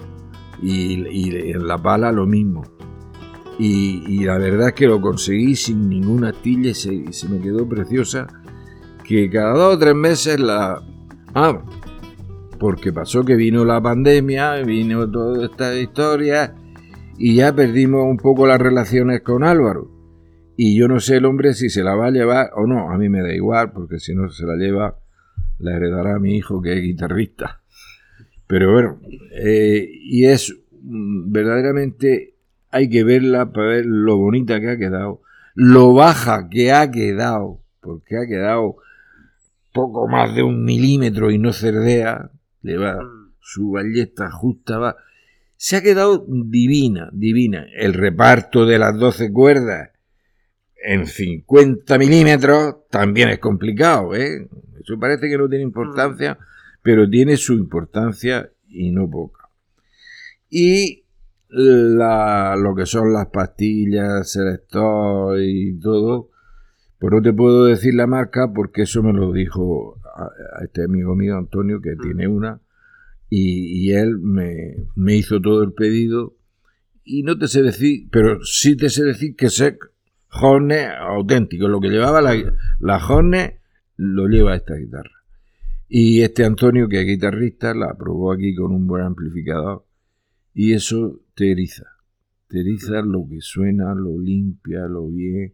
Y, 0.61 1.51
en 1.51 1.65
la 1.65 1.79
pala 1.79 2.11
lo 2.11 2.27
mismo. 2.27 2.61
Y, 3.57 4.23
la 4.23 4.37
verdad 4.37 4.67
es 4.67 4.73
que 4.75 4.85
lo 4.85 5.01
conseguí 5.01 5.55
sin 5.55 5.89
ninguna 5.89 6.29
astilla 6.29 6.69
y 6.69 6.75
se, 6.75 7.11
se, 7.11 7.27
me 7.27 7.41
quedó 7.41 7.67
preciosa. 7.67 8.27
Que 9.03 9.31
cada 9.31 9.53
dos 9.53 9.77
o 9.77 9.79
tres 9.79 9.95
meses 9.95 10.39
la... 10.39 10.79
Ah, 11.33 11.59
porque 12.61 12.93
pasó 12.93 13.25
que 13.25 13.35
vino 13.35 13.65
la 13.65 13.81
pandemia, 13.81 14.61
vino 14.61 15.09
toda 15.09 15.47
esta 15.47 15.75
historia 15.75 16.53
y 17.17 17.37
ya 17.37 17.55
perdimos 17.55 18.05
un 18.05 18.17
poco 18.17 18.45
las 18.45 18.61
relaciones 18.61 19.21
con 19.21 19.43
Álvaro. 19.43 19.89
Y 20.55 20.77
yo 20.77 20.87
no 20.87 20.99
sé 20.99 21.17
el 21.17 21.25
hombre 21.25 21.55
si 21.55 21.71
se 21.71 21.83
la 21.83 21.95
va 21.95 22.05
a 22.05 22.11
llevar 22.11 22.51
o 22.55 22.67
no, 22.67 22.91
a 22.91 22.99
mí 22.99 23.09
me 23.09 23.23
da 23.23 23.33
igual, 23.33 23.71
porque 23.71 23.97
si 23.97 24.13
no 24.13 24.29
se 24.29 24.45
la 24.45 24.57
lleva, 24.57 24.95
la 25.57 25.75
heredará 25.75 26.19
mi 26.19 26.37
hijo 26.37 26.61
que 26.61 26.73
es 26.73 26.83
guitarrista. 26.83 27.63
Pero 28.45 28.71
bueno, 28.71 28.99
eh, 29.31 29.89
y 29.91 30.25
es 30.25 30.55
mm, 30.83 31.31
verdaderamente 31.31 32.35
hay 32.69 32.89
que 32.91 33.03
verla 33.03 33.51
para 33.51 33.69
ver 33.69 33.85
lo 33.87 34.17
bonita 34.17 34.61
que 34.61 34.69
ha 34.69 34.77
quedado, 34.77 35.23
lo 35.55 35.95
baja 35.95 36.47
que 36.47 36.71
ha 36.71 36.91
quedado, 36.91 37.59
porque 37.79 38.17
ha 38.17 38.27
quedado 38.27 38.75
poco 39.73 40.07
más 40.07 40.35
de 40.35 40.43
un 40.43 40.63
milímetro 40.63 41.31
y 41.31 41.39
no 41.39 41.53
cerdea, 41.53 42.29
le 42.61 42.77
va 42.77 42.95
mm. 42.95 43.33
su 43.39 43.71
ballesta 43.71 44.31
justa, 44.31 44.77
va. 44.77 44.95
Se 45.55 45.75
ha 45.75 45.81
quedado 45.81 46.25
divina, 46.27 47.09
divina. 47.13 47.67
El 47.75 47.93
reparto 47.93 48.65
de 48.65 48.79
las 48.79 48.97
12 48.97 49.31
cuerdas 49.31 49.89
en 50.83 51.05
50 51.05 51.97
milímetros 51.97 52.87
también 52.89 53.29
es 53.29 53.39
complicado, 53.39 54.15
¿eh? 54.15 54.47
Eso 54.83 54.97
parece 54.99 55.29
que 55.29 55.37
no 55.37 55.47
tiene 55.47 55.63
importancia, 55.63 56.33
mm. 56.33 56.37
pero 56.81 57.09
tiene 57.09 57.37
su 57.37 57.53
importancia 57.53 58.51
y 58.67 58.91
no 58.91 59.09
poca. 59.09 59.49
Y 60.49 61.05
la, 61.49 62.55
lo 62.57 62.73
que 62.75 62.85
son 62.85 63.13
las 63.13 63.27
pastillas, 63.27 64.31
selector 64.31 65.39
y 65.39 65.79
todo, 65.79 66.29
pues 66.97 67.13
no 67.13 67.21
te 67.21 67.33
puedo 67.33 67.65
decir 67.65 67.93
la 67.93 68.07
marca 68.07 68.51
porque 68.53 68.83
eso 68.83 69.03
me 69.03 69.13
lo 69.13 69.31
dijo 69.31 70.00
a, 70.15 70.63
este 70.63 70.83
amigo 70.83 71.15
mío 71.15 71.37
Antonio 71.37 71.81
que 71.81 71.95
tiene 71.95 72.27
una 72.27 72.61
y, 73.29 73.91
él 73.93 74.19
me, 74.19 74.75
me, 74.95 75.15
hizo 75.15 75.39
todo 75.39 75.63
el 75.63 75.71
pedido 75.71 76.35
y 77.05 77.23
no 77.23 77.37
te 77.37 77.47
sé 77.47 77.61
decir, 77.61 78.09
pero 78.11 78.43
sí 78.43 78.75
te 78.75 78.89
sé 78.89 79.03
decir 79.03 79.37
que 79.37 79.49
sé 79.49 79.77
Horne 80.33 80.87
auténtico, 80.87 81.67
lo 81.67 81.79
que 81.79 81.89
llevaba 81.89 82.21
la, 82.21 82.35
la 82.79 83.05
Horne 83.05 83.59
lo 83.97 84.27
lleva 84.27 84.55
esta 84.55 84.75
guitarra. 84.75 85.23
Y 85.87 86.21
este 86.21 86.45
Antonio, 86.45 86.87
que 86.87 87.01
es 87.01 87.05
guitarrista, 87.05 87.73
la 87.73 87.93
probó 87.97 88.31
aquí 88.31 88.55
con 88.55 88.71
un 88.71 88.87
buen 88.87 89.03
amplificador 89.03 89.85
y 90.53 90.73
eso 90.73 91.19
te 91.35 91.51
eriza. 91.51 91.85
Te 92.47 92.61
eriza 92.61 93.01
lo 93.01 93.27
que 93.29 93.41
suena, 93.41 93.93
lo 93.93 94.17
limpia, 94.19 94.87
lo 94.87 95.07
bien. 95.07 95.53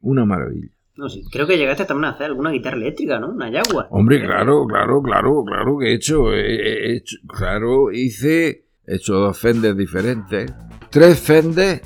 Una 0.00 0.24
maravilla. 0.24 0.70
No, 0.98 1.08
sí, 1.08 1.22
creo 1.30 1.46
que 1.46 1.56
llegaste 1.56 1.84
también 1.84 2.06
a 2.06 2.14
hacer 2.14 2.26
alguna 2.26 2.50
guitarra 2.50 2.76
eléctrica, 2.76 3.20
¿no? 3.20 3.28
Una 3.28 3.52
Jaguar. 3.52 3.86
Hombre, 3.90 4.20
claro, 4.20 4.66
claro, 4.66 5.00
claro, 5.00 5.44
claro 5.44 5.78
que 5.78 5.92
he 5.92 5.94
hecho, 5.94 6.34
he 6.34 6.96
hecho 6.96 7.18
claro, 7.28 7.92
hice, 7.92 8.64
he 8.84 8.96
hecho 8.96 9.14
dos 9.14 9.38
Fenders 9.38 9.76
diferentes, 9.76 10.52
tres 10.90 11.20
Fenders, 11.20 11.82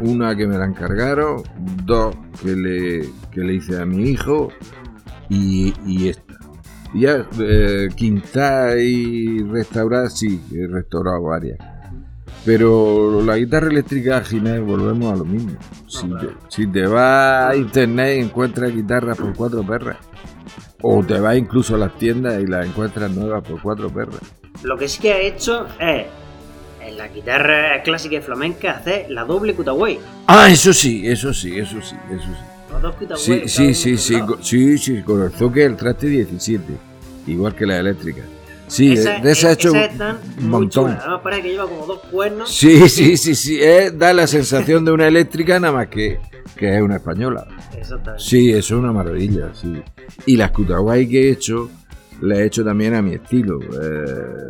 una 0.00 0.36
que 0.36 0.46
me 0.46 0.58
la 0.58 0.66
encargaron, 0.66 1.42
dos 1.86 2.14
que 2.42 2.54
le, 2.54 3.08
que 3.32 3.40
le 3.40 3.54
hice 3.54 3.80
a 3.80 3.86
mi 3.86 4.10
hijo 4.10 4.50
y, 5.30 5.72
y 5.86 6.10
esta. 6.10 6.34
Ya, 6.94 7.26
eh, 7.40 7.88
quinta 7.96 8.76
y 8.76 9.42
restaurar, 9.42 10.10
sí, 10.10 10.38
he 10.54 10.66
restaurado 10.66 11.22
varias. 11.22 11.58
Pero 12.44 13.22
la 13.22 13.36
guitarra 13.36 13.68
eléctrica, 13.68 14.22
Ginés, 14.22 14.60
volvemos 14.60 15.12
a 15.12 15.16
lo 15.16 15.24
mismo. 15.24 15.52
Si, 16.48 16.66
te, 16.66 16.86
vas 16.86 17.50
a 17.50 17.56
internet 17.56 18.16
y 18.16 18.20
encuentras 18.20 18.74
guitarras 18.74 19.18
por 19.18 19.34
cuatro 19.34 19.62
perras, 19.62 19.98
o 20.80 21.04
te 21.04 21.18
vas 21.20 21.36
incluso 21.36 21.74
a 21.74 21.78
las 21.78 21.98
tiendas 21.98 22.40
y 22.42 22.46
las 22.46 22.66
encuentras 22.66 23.10
nuevas 23.10 23.44
por 23.44 23.60
cuatro 23.60 23.90
perras. 23.90 24.20
Lo 24.62 24.76
que 24.76 24.88
sí 24.88 25.00
que 25.00 25.12
ha 25.12 25.20
hecho 25.20 25.66
es, 25.78 26.06
en 26.82 26.96
la 26.96 27.08
guitarra 27.08 27.82
clásica 27.82 28.16
y 28.16 28.20
flamenca, 28.20 28.72
hacer 28.72 29.10
la 29.10 29.24
doble 29.24 29.54
cutaway. 29.54 29.98
Ah, 30.26 30.48
eso 30.48 30.72
sí, 30.72 31.06
eso 31.06 31.34
sí, 31.34 31.58
eso 31.58 31.82
sí, 31.82 31.96
eso 32.10 32.24
sí. 32.24 32.58
Sí, 33.16 33.48
sí, 33.48 33.74
sí, 33.74 33.96
sí, 33.96 34.20
sí, 34.40 34.78
sí, 34.78 35.02
con 35.02 35.22
el 35.22 35.32
toque 35.32 35.60
del 35.60 35.76
traste 35.76 36.06
17, 36.06 36.64
igual 37.26 37.54
que 37.54 37.66
la 37.66 37.78
eléctrica. 37.78 38.22
Sí, 38.68 38.94
de 38.94 39.30
esa 39.30 39.48
ha 39.48 39.52
hecho 39.52 39.72
un 39.72 40.48
montón. 40.48 40.92
Además 40.92 41.20
parece 41.22 41.42
que 41.42 41.50
lleva 41.50 41.68
como 41.68 41.86
dos 41.86 42.00
cuernos. 42.10 42.50
Sí, 42.50 42.88
sí, 42.88 43.16
sí, 43.16 43.34
sí, 43.34 43.60
da 43.94 44.12
la 44.12 44.26
sensación 44.26 44.84
de 44.84 44.92
una 44.92 45.08
eléctrica 45.08 45.58
nada 45.58 45.72
más 45.72 45.88
que, 45.88 46.20
que 46.56 46.76
es 46.76 46.82
una 46.82 46.96
española. 46.96 47.46
Exactamente. 47.76 48.22
Sí, 48.22 48.50
eso 48.50 48.76
es 48.76 48.80
una 48.80 48.92
maravilla, 48.92 49.52
sí. 49.54 49.82
Y 50.26 50.36
las 50.36 50.50
Kutawai 50.52 51.08
que 51.08 51.28
he 51.28 51.32
hecho, 51.32 51.70
le 52.22 52.38
he 52.38 52.46
hecho 52.46 52.64
también 52.64 52.94
a 52.94 53.02
mi 53.02 53.14
estilo. 53.14 53.58
Eh, 53.60 54.48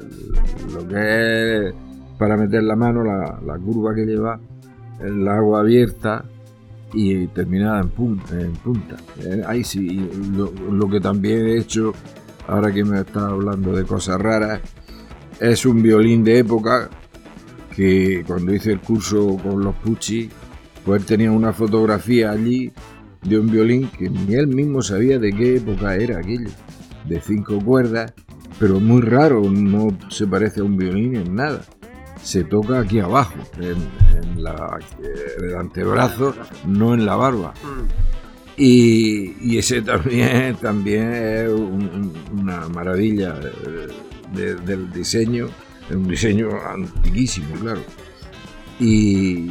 lo 0.73 0.89
que 0.89 1.69
es 1.69 1.75
para 2.19 2.37
meter 2.37 2.63
la 2.65 2.77
mano, 2.77 3.05
la, 3.05 3.39
la 3.45 3.59
curva 3.59 3.95
que 3.95 4.05
lleva, 4.05 4.41
el 5.01 5.27
agua 5.29 5.61
abierta, 5.61 6.25
y 6.93 7.27
terminada 7.29 7.81
en 7.81 7.89
punta. 7.91 8.41
En 8.41 8.53
punta. 8.53 8.97
Eh, 9.21 9.43
ahí 9.47 9.65
sí, 9.65 10.09
lo, 10.35 10.89
que 10.89 11.01
también 11.01 11.47
he 11.47 11.59
hecho, 11.59 11.93
ahora 12.49 12.73
que 12.73 12.85
me 12.85 13.01
está 13.01 13.29
hablando 13.29 13.73
de 13.73 13.85
cosas 13.85 14.21
raras, 14.21 14.61
es 15.39 15.65
un 15.65 15.83
violín 15.83 16.25
de 16.25 16.39
época 16.39 16.91
que 17.75 18.25
cuando 18.27 18.53
hice 18.53 18.73
el 18.73 18.81
curso 18.81 19.37
con 19.41 19.63
los 19.63 19.77
Pucci, 19.77 20.29
pues 20.85 21.01
él 21.01 21.07
tenía 21.07 21.31
una 21.31 21.53
fotografía 21.53 22.33
allí 22.33 22.73
de 23.23 23.39
un 23.39 23.49
violín 23.49 23.89
que 23.97 24.11
ni 24.11 24.35
él 24.35 24.49
mismo 24.49 24.83
sabía 24.83 25.21
de 25.21 25.33
qué 25.33 25.57
época 25.57 25.95
era 25.95 26.19
aquello, 26.19 26.51
de 27.05 27.21
cinco 27.21 27.61
cuerdas, 27.65 28.13
pero 28.59 28.81
muy 28.81 29.03
raro, 29.03 29.43
no 29.49 29.97
se 30.11 30.27
parece 30.27 30.61
a 30.61 30.65
un 30.65 30.77
violín 30.77 31.15
en 31.15 31.37
nada 31.37 31.61
se 32.23 32.45
toca 32.45 32.81
aquí 32.81 33.01
abajo, 33.01 33.39
en, 33.59 34.43
la, 34.43 34.79
el 35.39 35.57
antebrazo, 35.57 36.35
no 36.67 36.95
en 36.95 37.07
la 37.07 37.17
barba. 37.17 37.55
Y, 38.59 39.57
ese 39.57 39.83
también, 39.83 40.57
también 40.57 41.13
es 41.13 41.51
una 42.33 42.69
maravilla 42.69 43.35
del 44.35 44.93
diseño, 44.93 45.49
es 45.89 45.97
un 45.97 46.09
diseño 46.09 46.51
antiquísimo, 46.67 47.55
claro. 47.61 47.81
Y 48.81 49.51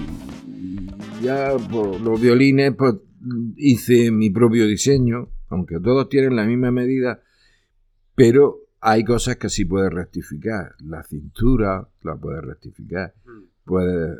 ya 1.22 1.58
por 1.72 2.00
los 2.02 2.20
violines 2.20 2.76
pues, 2.76 2.96
hice 3.56 4.12
mi 4.12 4.30
propio 4.30 4.67
diseño, 4.67 5.30
aunque 5.50 5.80
todos 5.80 6.10
tienen 6.10 6.36
la 6.36 6.46
misma 6.46 6.72
medida, 6.72 7.22
pero 8.15 8.60
hay 8.82 9.04
cosas 9.04 9.38
que 9.38 9.50
sí 9.50 9.65
puedes 9.65 9.91
rectificar. 9.91 10.76
La 10.80 11.04
cintura 11.04 11.88
la 12.02 12.15
puedes 12.15 12.43
rectificar. 12.43 13.13
Mm. 13.26 13.43
Puede, 13.65 14.15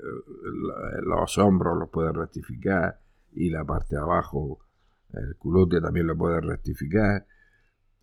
los 1.04 1.38
hombros 1.38 1.78
los 1.78 1.89
puedes 1.89 2.13
rectificar. 2.13 3.00
Y 3.34 3.50
la 3.50 3.63
parte 3.63 3.95
de 3.95 4.02
abajo, 4.02 4.60
el 5.13 5.36
culote 5.38 5.82
también 5.82 6.08
lo 6.08 6.17
puedes 6.17 6.43
rectificar. 6.43 7.26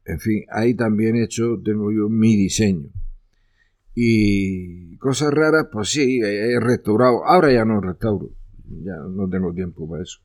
En 0.04 0.20
fin, 0.20 0.44
ahí 0.50 0.74
también 0.74 1.16
he 1.16 1.24
hecho, 1.24 1.60
tengo 1.64 1.90
yo 1.90 2.08
mi 2.08 2.36
diseño. 2.36 2.90
Y 3.94 4.96
cosas 4.98 5.32
raras, 5.32 5.68
pues 5.72 5.90
sí, 5.90 6.20
he 6.20 6.58
restaurado. 6.60 7.24
Ahora 7.24 7.52
ya 7.52 7.64
no 7.64 7.80
restauro. 7.80 8.30
Ya 8.82 8.96
no 8.96 9.28
tengo 9.28 9.52
tiempo 9.52 9.88
para 9.88 10.02
eso 10.02 10.20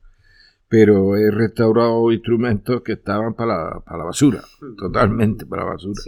pero 0.70 1.16
he 1.16 1.32
restaurado 1.32 2.12
instrumentos 2.12 2.82
que 2.82 2.92
estaban 2.92 3.34
para 3.34 3.56
la, 3.56 3.80
para 3.80 3.98
la 3.98 4.04
basura, 4.04 4.40
totalmente 4.78 5.44
para 5.44 5.64
la 5.64 5.70
basura. 5.72 6.00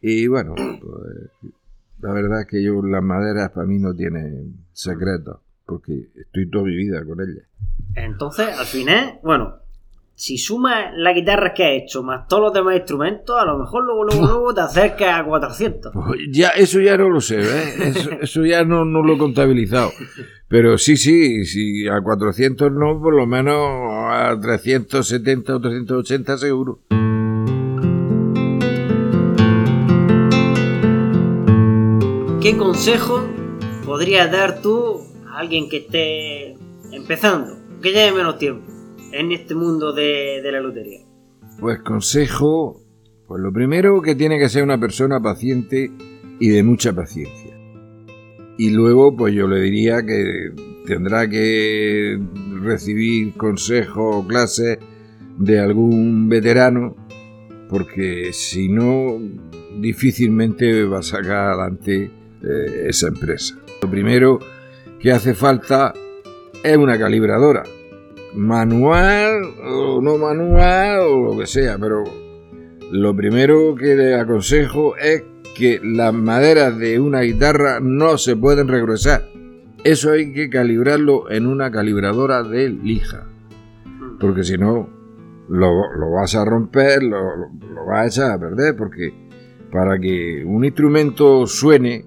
Y 0.00 0.28
bueno, 0.28 0.54
pues, 0.54 1.52
la 1.98 2.12
verdad 2.12 2.42
es 2.42 2.46
que 2.46 2.62
yo 2.62 2.80
las 2.82 3.02
maderas 3.02 3.50
para 3.50 3.66
mí 3.66 3.80
no 3.80 3.92
tienen 3.92 4.64
secreto, 4.72 5.42
porque 5.66 6.06
estoy 6.14 6.48
toda 6.50 6.66
mi 6.66 6.76
vida 6.76 7.04
con 7.04 7.20
ellas. 7.20 7.48
Entonces, 7.96 8.56
al 8.56 8.66
final, 8.66 9.18
bueno, 9.24 9.56
si 10.16 10.38
sumas 10.38 10.92
las 10.96 11.14
guitarras 11.14 11.52
que 11.56 11.64
has 11.64 11.82
hecho 11.82 12.02
más 12.02 12.28
todos 12.28 12.44
los 12.44 12.54
demás 12.54 12.76
instrumentos, 12.76 13.36
a 13.40 13.44
lo 13.44 13.58
mejor 13.58 13.84
luego, 13.84 14.04
luego, 14.04 14.26
luego 14.26 14.54
te 14.54 14.60
acercas 14.60 15.20
a 15.20 15.24
400. 15.24 15.92
Pues 15.92 16.20
ya, 16.30 16.50
eso 16.50 16.80
ya 16.80 16.96
no 16.96 17.08
lo 17.10 17.20
sé, 17.20 17.40
¿eh? 17.40 17.94
eso, 18.20 18.44
ya 18.44 18.64
no, 18.64 18.84
no, 18.84 19.02
lo 19.02 19.14
he 19.14 19.18
contabilizado. 19.18 19.90
Pero 20.48 20.78
sí, 20.78 20.96
sí, 20.96 21.44
sí, 21.44 21.88
a 21.88 22.00
400 22.00 22.70
no, 22.70 23.00
por 23.00 23.14
lo 23.14 23.26
menos 23.26 23.56
a 24.10 24.38
370 24.40 25.56
o 25.56 25.60
380 25.60 26.38
seguro. 26.38 26.80
¿Qué 32.40 32.56
consejo 32.58 33.26
podrías 33.86 34.30
dar 34.30 34.60
tú 34.60 35.00
a 35.26 35.38
alguien 35.38 35.68
que 35.68 35.78
esté 35.78 36.56
empezando, 36.92 37.56
que 37.82 37.90
lleve 37.90 38.18
menos 38.18 38.38
tiempo? 38.38 38.73
En 39.14 39.32
este 39.32 39.54
mundo 39.54 39.92
de, 39.92 40.40
la 40.42 40.60
lotería? 40.60 41.00
Pues 41.60 41.80
consejo, 41.80 42.80
pues 43.26 43.40
lo 43.40 43.52
primero 43.52 44.02
que 44.02 44.14
tiene 44.14 44.38
que 44.38 44.48
ser 44.48 44.64
una 44.64 44.78
persona 44.78 45.20
paciente 45.20 45.90
y 46.40 46.48
de 46.48 46.62
mucha 46.62 46.92
paciencia. 46.92 47.56
Y 48.58 48.70
luego, 48.70 49.16
pues 49.16 49.34
yo 49.34 49.46
le 49.46 49.60
diría 49.60 50.04
que 50.04 50.52
tendrá 50.86 51.28
que 51.28 52.18
recibir 52.60 53.34
consejo 53.34 54.18
o 54.18 54.26
clases 54.26 54.78
de 55.38 55.60
algún 55.60 56.28
veterano, 56.28 56.96
porque 57.68 58.32
si 58.32 58.68
no, 58.68 59.18
difícilmente 59.80 60.84
va 60.84 60.98
a 60.98 61.02
sacar 61.02 61.52
adelante 61.52 62.10
eh, 62.42 62.86
esa 62.88 63.08
empresa. 63.08 63.58
Lo 63.82 63.90
primero 63.90 64.38
que 65.00 65.12
hace 65.12 65.34
falta 65.34 65.92
es 66.62 66.76
una 66.76 66.98
calibradora 66.98 67.64
manual 68.34 69.54
o 69.64 70.00
no 70.00 70.18
manual 70.18 70.98
o 71.00 71.24
lo 71.26 71.38
que 71.38 71.46
sea, 71.46 71.78
pero 71.78 72.04
lo 72.90 73.14
primero 73.14 73.74
que 73.74 73.94
le 73.94 74.14
aconsejo 74.14 74.96
es 74.96 75.22
que 75.54 75.80
las 75.82 76.12
maderas 76.12 76.76
de 76.78 76.98
una 76.98 77.20
guitarra 77.20 77.78
no 77.80 78.18
se 78.18 78.36
pueden 78.36 78.68
regresar. 78.68 79.28
Eso 79.84 80.12
hay 80.12 80.32
que 80.32 80.50
calibrarlo 80.50 81.30
en 81.30 81.46
una 81.46 81.70
calibradora 81.70 82.42
de 82.42 82.70
lija, 82.70 83.26
porque 84.18 84.42
si 84.42 84.56
no 84.56 84.88
lo, 85.48 86.10
vas 86.12 86.34
a 86.34 86.44
romper, 86.44 87.02
lo, 87.02 87.18
lo, 87.18 87.86
vas 87.86 88.04
a 88.04 88.06
echar 88.06 88.30
a 88.32 88.38
perder, 88.38 88.74
porque 88.76 89.12
para 89.70 89.98
que 89.98 90.42
un 90.44 90.64
instrumento 90.64 91.46
suene 91.46 92.04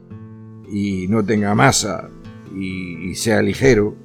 y 0.70 1.08
no 1.08 1.24
tenga 1.24 1.54
masa 1.56 2.10
y 2.56 3.14
sea 3.14 3.42
ligero, 3.42 3.96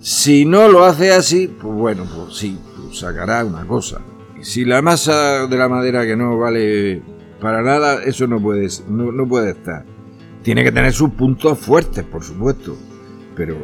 Si 0.00 0.44
no 0.44 0.68
lo 0.68 0.84
hace 0.84 1.12
así, 1.12 1.48
pues 1.48 1.74
bueno, 1.74 2.04
pues 2.04 2.36
sí, 2.36 2.58
pues 2.76 2.98
sacará 2.98 3.44
una 3.44 3.66
cosa. 3.66 4.00
Si 4.40 4.64
la 4.64 4.80
masa 4.82 5.48
de 5.48 5.56
la 5.56 5.68
madera 5.68 6.06
que 6.06 6.16
no 6.16 6.38
vale 6.38 7.02
para 7.40 7.62
nada, 7.62 8.02
eso 8.04 8.26
no 8.26 8.40
puede, 8.40 8.68
no, 8.88 9.26
puede 9.26 9.50
estar. 9.50 9.84
Tiene 10.42 10.62
que 10.62 10.72
tener 10.72 10.92
sus 10.92 11.10
puntos 11.10 11.58
fuertes, 11.58 12.04
por 12.04 12.22
supuesto, 12.22 12.76
pero 13.36 13.56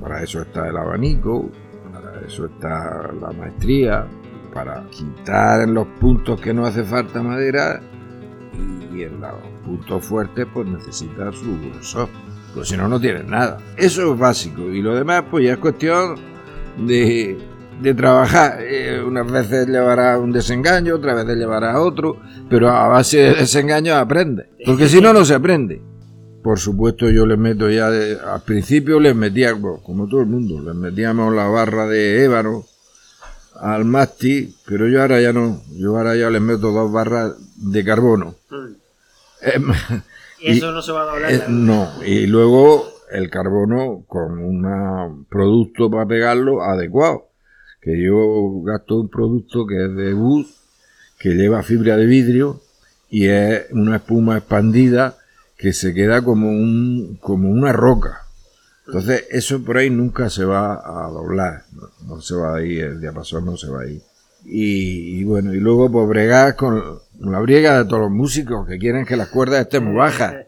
para 0.00 0.22
eso 0.22 0.42
está 0.42 0.68
el 0.68 0.76
abanico, 0.76 1.50
para 1.92 2.26
eso 2.26 2.46
está 2.46 3.10
la 3.20 3.32
maestría, 3.32 4.06
para 4.52 4.84
quitar 4.90 5.62
en 5.62 5.74
los 5.74 5.86
puntos 6.00 6.40
que 6.40 6.52
no 6.52 6.66
hace 6.66 6.84
falta 6.84 7.22
madera 7.22 7.80
y 8.94 9.02
en 9.02 9.20
los 9.20 9.32
puntos 9.64 10.04
fuertes 10.04 10.46
pues 10.52 10.68
necesita 10.68 11.32
su 11.32 11.58
grosor. 11.60 12.08
Pues 12.54 12.68
si 12.68 12.76
no, 12.76 12.86
no 12.86 13.00
tienes 13.00 13.24
nada. 13.24 13.58
Eso 13.76 14.12
es 14.12 14.18
básico. 14.18 14.62
Y 14.62 14.82
lo 14.82 14.94
demás 14.94 15.24
pues 15.30 15.46
ya 15.46 15.52
es 15.52 15.58
cuestión 15.58 16.16
de, 16.86 17.38
de 17.80 17.94
trabajar. 17.94 18.58
Eh, 18.60 19.02
unas 19.02 19.30
veces 19.30 19.66
llevará 19.68 20.18
un 20.18 20.32
desengaño, 20.32 20.96
otras 20.96 21.16
veces 21.24 21.38
llevará 21.38 21.80
otro, 21.80 22.18
pero 22.50 22.70
a 22.70 22.88
base 22.88 23.18
de 23.18 23.34
desengaño 23.34 23.94
aprende. 23.94 24.50
Porque 24.66 24.88
si 24.88 25.00
no, 25.00 25.12
no 25.12 25.24
se 25.24 25.34
aprende. 25.34 25.82
Por 26.42 26.58
supuesto, 26.58 27.08
yo 27.08 27.24
les 27.24 27.38
meto 27.38 27.70
ya, 27.70 27.86
al 27.86 28.42
principio 28.44 28.98
les 28.98 29.14
metía, 29.14 29.54
como 29.54 30.08
todo 30.08 30.20
el 30.20 30.26
mundo, 30.26 30.60
les 30.60 30.74
metíamos 30.74 31.32
la 31.32 31.46
barra 31.46 31.86
de 31.86 32.24
ébano 32.24 32.64
al 33.60 33.84
masti, 33.84 34.54
pero 34.66 34.88
yo 34.88 35.02
ahora 35.02 35.20
ya 35.20 35.32
no, 35.32 35.62
yo 35.70 35.96
ahora 35.96 36.16
ya 36.16 36.30
les 36.30 36.40
meto 36.40 36.72
dos 36.72 36.92
barras 36.92 37.34
de 37.56 37.84
carbono. 37.84 38.34
Mm. 38.50 39.70
y 40.40 40.50
eso 40.58 40.72
no 40.72 40.82
se 40.82 40.92
va 40.92 41.02
a 41.02 41.06
doblar. 41.06 41.32
Eh, 41.32 41.44
no, 41.48 41.88
y 42.04 42.26
luego 42.26 42.92
el 43.10 43.30
carbono 43.30 44.04
con 44.06 44.38
un 44.38 45.26
producto 45.26 45.90
para 45.90 46.06
pegarlo 46.06 46.62
adecuado. 46.62 47.28
Que 47.80 48.00
yo 48.00 48.62
gasto 48.62 49.00
un 49.00 49.08
producto 49.08 49.66
que 49.66 49.84
es 49.84 49.96
de 49.96 50.14
bus, 50.14 50.46
que 51.18 51.30
lleva 51.30 51.62
fibra 51.62 51.96
de 51.96 52.06
vidrio 52.06 52.60
y 53.10 53.26
es 53.26 53.66
una 53.72 53.96
espuma 53.96 54.38
expandida 54.38 55.16
que 55.56 55.72
se 55.72 55.92
queda 55.92 56.22
como, 56.22 56.48
un, 56.48 57.18
como 57.20 57.50
una 57.50 57.72
roca. 57.72 58.21
Entonces, 58.92 59.24
eso 59.30 59.64
por 59.64 59.78
ahí 59.78 59.88
nunca 59.88 60.28
se 60.28 60.44
va 60.44 60.74
a 60.74 61.08
doblar, 61.08 61.64
no, 62.06 62.20
se 62.20 62.34
va 62.34 62.56
a 62.56 62.62
ir, 62.62 62.84
el 62.84 63.00
diapasón 63.00 63.46
no 63.46 63.56
se 63.56 63.70
va 63.70 63.80
a 63.80 63.86
ir. 63.86 64.02
Y, 64.44 65.24
bueno, 65.24 65.54
y 65.54 65.60
luego 65.60 65.90
pues 65.90 66.06
bregar 66.10 66.56
con 66.56 66.98
la 67.20 67.40
briega 67.40 67.78
de 67.78 67.84
todos 67.86 68.02
los 68.02 68.10
músicos 68.10 68.68
que 68.68 68.78
quieren 68.78 69.06
que 69.06 69.16
las 69.16 69.28
cuerdas 69.28 69.62
estén 69.62 69.84
muy 69.84 69.94
bajas. 69.94 70.44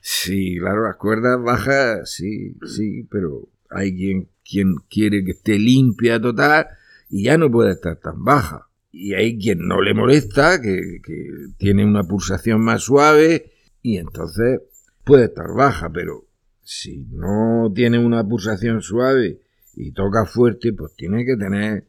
Sí, 0.00 0.58
claro, 0.60 0.84
las 0.84 0.94
cuerdas 0.94 1.42
bajas, 1.42 2.08
sí, 2.08 2.56
sí, 2.64 3.08
pero 3.10 3.48
hay 3.68 3.96
quien, 3.96 4.28
quien 4.48 4.76
quiere 4.88 5.24
que 5.24 5.32
esté 5.32 5.58
limpia 5.58 6.20
total 6.20 6.68
y 7.08 7.24
ya 7.24 7.36
no 7.36 7.50
puede 7.50 7.72
estar 7.72 7.96
tan 7.96 8.24
baja. 8.24 8.68
Y 8.92 9.14
hay 9.14 9.36
quien 9.36 9.66
no 9.66 9.82
le 9.82 9.92
molesta, 9.92 10.62
que, 10.62 11.00
que 11.02 11.26
tiene 11.58 11.84
una 11.84 12.04
pulsación 12.04 12.60
más 12.60 12.82
suave 12.82 13.50
y 13.82 13.96
entonces 13.96 14.60
puede 15.02 15.24
estar 15.24 15.52
baja, 15.52 15.90
pero 15.90 16.29
si 16.72 17.04
no 17.10 17.72
tiene 17.74 17.98
una 17.98 18.22
pulsación 18.22 18.80
suave 18.80 19.40
y 19.74 19.90
toca 19.90 20.24
fuerte, 20.24 20.72
pues 20.72 20.94
tiene 20.94 21.24
que 21.24 21.36
tener 21.36 21.82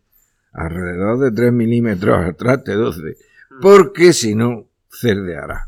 alrededor 0.54 1.20
de 1.20 1.32
3 1.32 1.54
milímetros 1.54 2.18
al 2.18 2.36
traste 2.36 2.74
12, 2.74 3.00
mm. 3.02 3.62
porque 3.62 4.12
si 4.12 4.34
no, 4.34 4.66
cerdeará. 4.90 5.68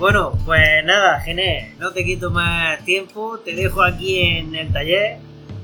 Bueno, 0.00 0.36
pues 0.44 0.84
nada, 0.84 1.20
Gené, 1.20 1.76
no 1.78 1.92
te 1.92 2.04
quito 2.04 2.32
más 2.32 2.84
tiempo, 2.84 3.38
te 3.38 3.54
dejo 3.54 3.80
aquí 3.80 4.18
en 4.22 4.56
el 4.56 4.72
taller 4.72 5.18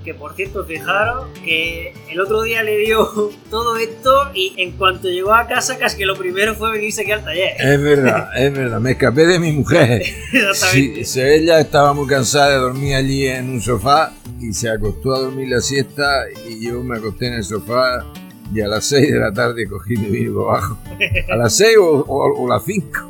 que 0.09 0.15
por 0.15 0.35
cierto, 0.35 0.65
fijaros 0.65 1.27
que 1.45 1.93
el 2.11 2.19
otro 2.19 2.41
día 2.41 2.63
le 2.63 2.79
dio 2.79 3.31
todo 3.51 3.77
esto 3.77 4.31
y 4.33 4.55
en 4.57 4.73
cuanto 4.73 5.09
llegó 5.09 5.35
a 5.35 5.47
casa 5.47 5.77
casi 5.77 5.99
que 5.99 6.07
lo 6.07 6.17
primero 6.17 6.55
fue 6.55 6.73
venirse 6.73 7.03
aquí 7.03 7.13
al 7.13 7.23
taller. 7.23 7.51
Es 7.59 7.83
verdad, 7.83 8.31
es 8.39 8.51
verdad, 8.55 8.81
me 8.81 8.93
escapé 8.93 9.27
de 9.27 9.39
mi 9.39 9.53
mujer. 9.53 10.01
Exactamente. 10.33 11.05
Sí, 11.05 11.21
ella 11.21 11.61
estaba 11.61 11.93
muy 11.93 12.07
cansada 12.07 12.53
de 12.53 12.57
dormir 12.57 12.95
allí 12.95 13.27
en 13.27 13.51
un 13.51 13.61
sofá 13.61 14.15
y 14.41 14.55
se 14.55 14.71
acostó 14.71 15.15
a 15.15 15.21
dormir 15.21 15.49
la 15.51 15.61
siesta 15.61 16.25
y 16.49 16.65
yo 16.65 16.83
me 16.83 16.97
acosté 16.97 17.27
en 17.27 17.35
el 17.35 17.45
sofá 17.45 18.03
y 18.55 18.63
a 18.63 18.69
las 18.69 18.87
6 18.87 19.13
de 19.13 19.21
la 19.21 19.31
tarde 19.31 19.69
cogí 19.69 19.95
mi 19.95 20.09
vino 20.09 20.49
abajo. 20.49 20.79
A 21.31 21.37
las 21.37 21.55
6 21.55 21.77
o, 21.79 22.47
a 22.47 22.55
las 22.55 22.65
5. 22.65 23.09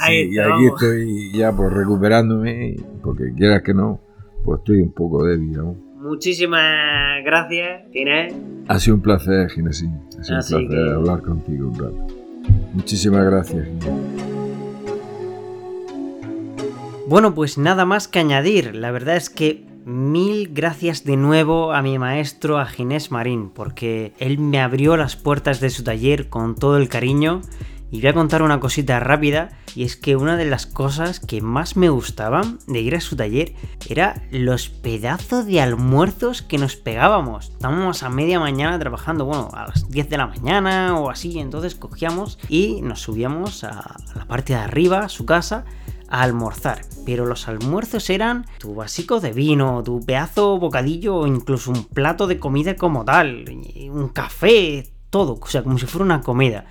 Ahí 0.00 0.30
y 0.32 0.38
aquí 0.38 0.66
estoy 0.72 1.32
ya 1.36 1.52
por 1.52 1.66
pues, 1.66 1.76
recuperándome, 1.80 2.76
porque 3.02 3.24
quieras 3.36 3.60
que 3.62 3.74
no, 3.74 4.05
pues 4.46 4.60
estoy 4.60 4.80
un 4.80 4.92
poco 4.92 5.24
débil 5.24 5.58
aún. 5.58 5.84
Muchísimas 6.00 7.24
gracias, 7.24 7.82
Ginés. 7.92 8.32
Ha 8.68 8.78
sido 8.78 8.96
un 8.96 9.02
placer, 9.02 9.50
Ginés. 9.50 9.84
Ha 10.30 10.40
sido 10.40 10.60
un 10.60 10.68
placer 10.68 10.94
hablar 10.94 11.22
contigo 11.22 11.68
un 11.68 11.74
rato. 11.78 12.06
Muchísimas 12.72 13.24
gracias, 13.24 13.66
Bueno, 17.08 17.34
pues 17.34 17.58
nada 17.58 17.84
más 17.84 18.06
que 18.06 18.20
añadir. 18.20 18.76
La 18.76 18.92
verdad 18.92 19.16
es 19.16 19.30
que 19.30 19.64
mil 19.84 20.50
gracias 20.52 21.04
de 21.04 21.16
nuevo 21.16 21.72
a 21.72 21.82
mi 21.82 21.98
maestro, 21.98 22.58
a 22.58 22.66
Ginés 22.66 23.10
Marín, 23.10 23.50
porque 23.50 24.12
él 24.18 24.38
me 24.38 24.60
abrió 24.60 24.96
las 24.96 25.16
puertas 25.16 25.60
de 25.60 25.70
su 25.70 25.82
taller 25.82 26.28
con 26.28 26.54
todo 26.54 26.76
el 26.76 26.88
cariño 26.88 27.42
y 27.90 28.00
voy 28.00 28.08
a 28.08 28.14
contar 28.14 28.42
una 28.42 28.60
cosita 28.60 29.00
rápida, 29.00 29.50
y 29.74 29.84
es 29.84 29.96
que 29.96 30.16
una 30.16 30.36
de 30.36 30.46
las 30.46 30.66
cosas 30.66 31.20
que 31.20 31.42
más 31.42 31.76
me 31.76 31.88
gustaban 31.88 32.58
de 32.66 32.80
ir 32.80 32.96
a 32.96 33.00
su 33.00 33.14
taller 33.14 33.54
era 33.88 34.22
los 34.30 34.68
pedazos 34.68 35.46
de 35.46 35.60
almuerzos 35.60 36.42
que 36.42 36.58
nos 36.58 36.76
pegábamos. 36.76 37.50
Estábamos 37.50 38.02
a 38.02 38.08
media 38.08 38.40
mañana 38.40 38.78
trabajando, 38.78 39.26
bueno, 39.26 39.50
a 39.52 39.66
las 39.66 39.88
10 39.88 40.08
de 40.08 40.16
la 40.16 40.26
mañana 40.26 40.98
o 40.98 41.10
así, 41.10 41.38
entonces 41.38 41.74
cogíamos 41.74 42.38
y 42.48 42.80
nos 42.80 43.02
subíamos 43.02 43.64
a 43.64 43.96
la 44.14 44.24
parte 44.26 44.54
de 44.54 44.60
arriba, 44.60 45.00
a 45.00 45.08
su 45.08 45.26
casa, 45.26 45.64
a 46.08 46.22
almorzar. 46.22 46.80
Pero 47.04 47.26
los 47.26 47.48
almuerzos 47.48 48.08
eran 48.10 48.46
tu 48.58 48.74
básico 48.74 49.20
de 49.20 49.32
vino, 49.32 49.82
tu 49.82 50.04
pedazo 50.04 50.58
bocadillo 50.58 51.16
o 51.16 51.26
incluso 51.26 51.70
un 51.70 51.84
plato 51.84 52.26
de 52.26 52.38
comida 52.38 52.76
como 52.76 53.04
tal, 53.04 53.44
un 53.90 54.08
café, 54.08 54.90
todo, 55.10 55.38
o 55.40 55.46
sea, 55.46 55.62
como 55.62 55.78
si 55.78 55.86
fuera 55.86 56.04
una 56.04 56.20
comida. 56.20 56.66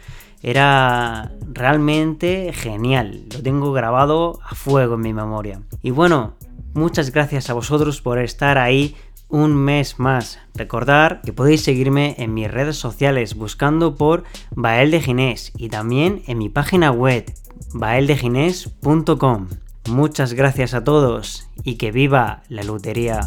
Era 0.48 1.32
realmente 1.52 2.54
genial, 2.54 3.24
lo 3.34 3.42
tengo 3.42 3.74
grabado 3.74 4.40
a 4.48 4.54
fuego 4.54 4.94
en 4.94 5.02
mi 5.02 5.12
memoria. 5.12 5.60
Y 5.82 5.90
bueno, 5.90 6.36
muchas 6.76 7.12
gracias 7.12 7.50
a 7.50 7.56
vosotros 7.56 8.00
por 8.00 8.20
estar 8.20 8.60
ahí 8.60 8.96
un 9.28 9.56
mes 9.56 9.98
más. 9.98 10.38
Recordar 10.54 11.22
que 11.24 11.34
podéis 11.34 11.64
seguirme 11.64 12.14
en 12.20 12.36
mis 12.36 12.52
redes 12.52 12.76
sociales 12.76 13.34
buscando 13.34 13.96
por 13.96 14.24
Bael 14.52 14.92
de 14.92 15.02
Ginés 15.02 15.52
y 15.58 15.70
también 15.70 16.22
en 16.28 16.38
mi 16.38 16.50
página 16.50 16.92
web 16.92 17.26
baeldeginés.com. 17.74 19.48
Muchas 19.90 20.34
gracias 20.34 20.76
a 20.76 20.84
todos 20.84 21.50
y 21.64 21.78
que 21.78 21.92
viva 21.92 22.44
la 22.50 22.62
lutería. 22.62 23.22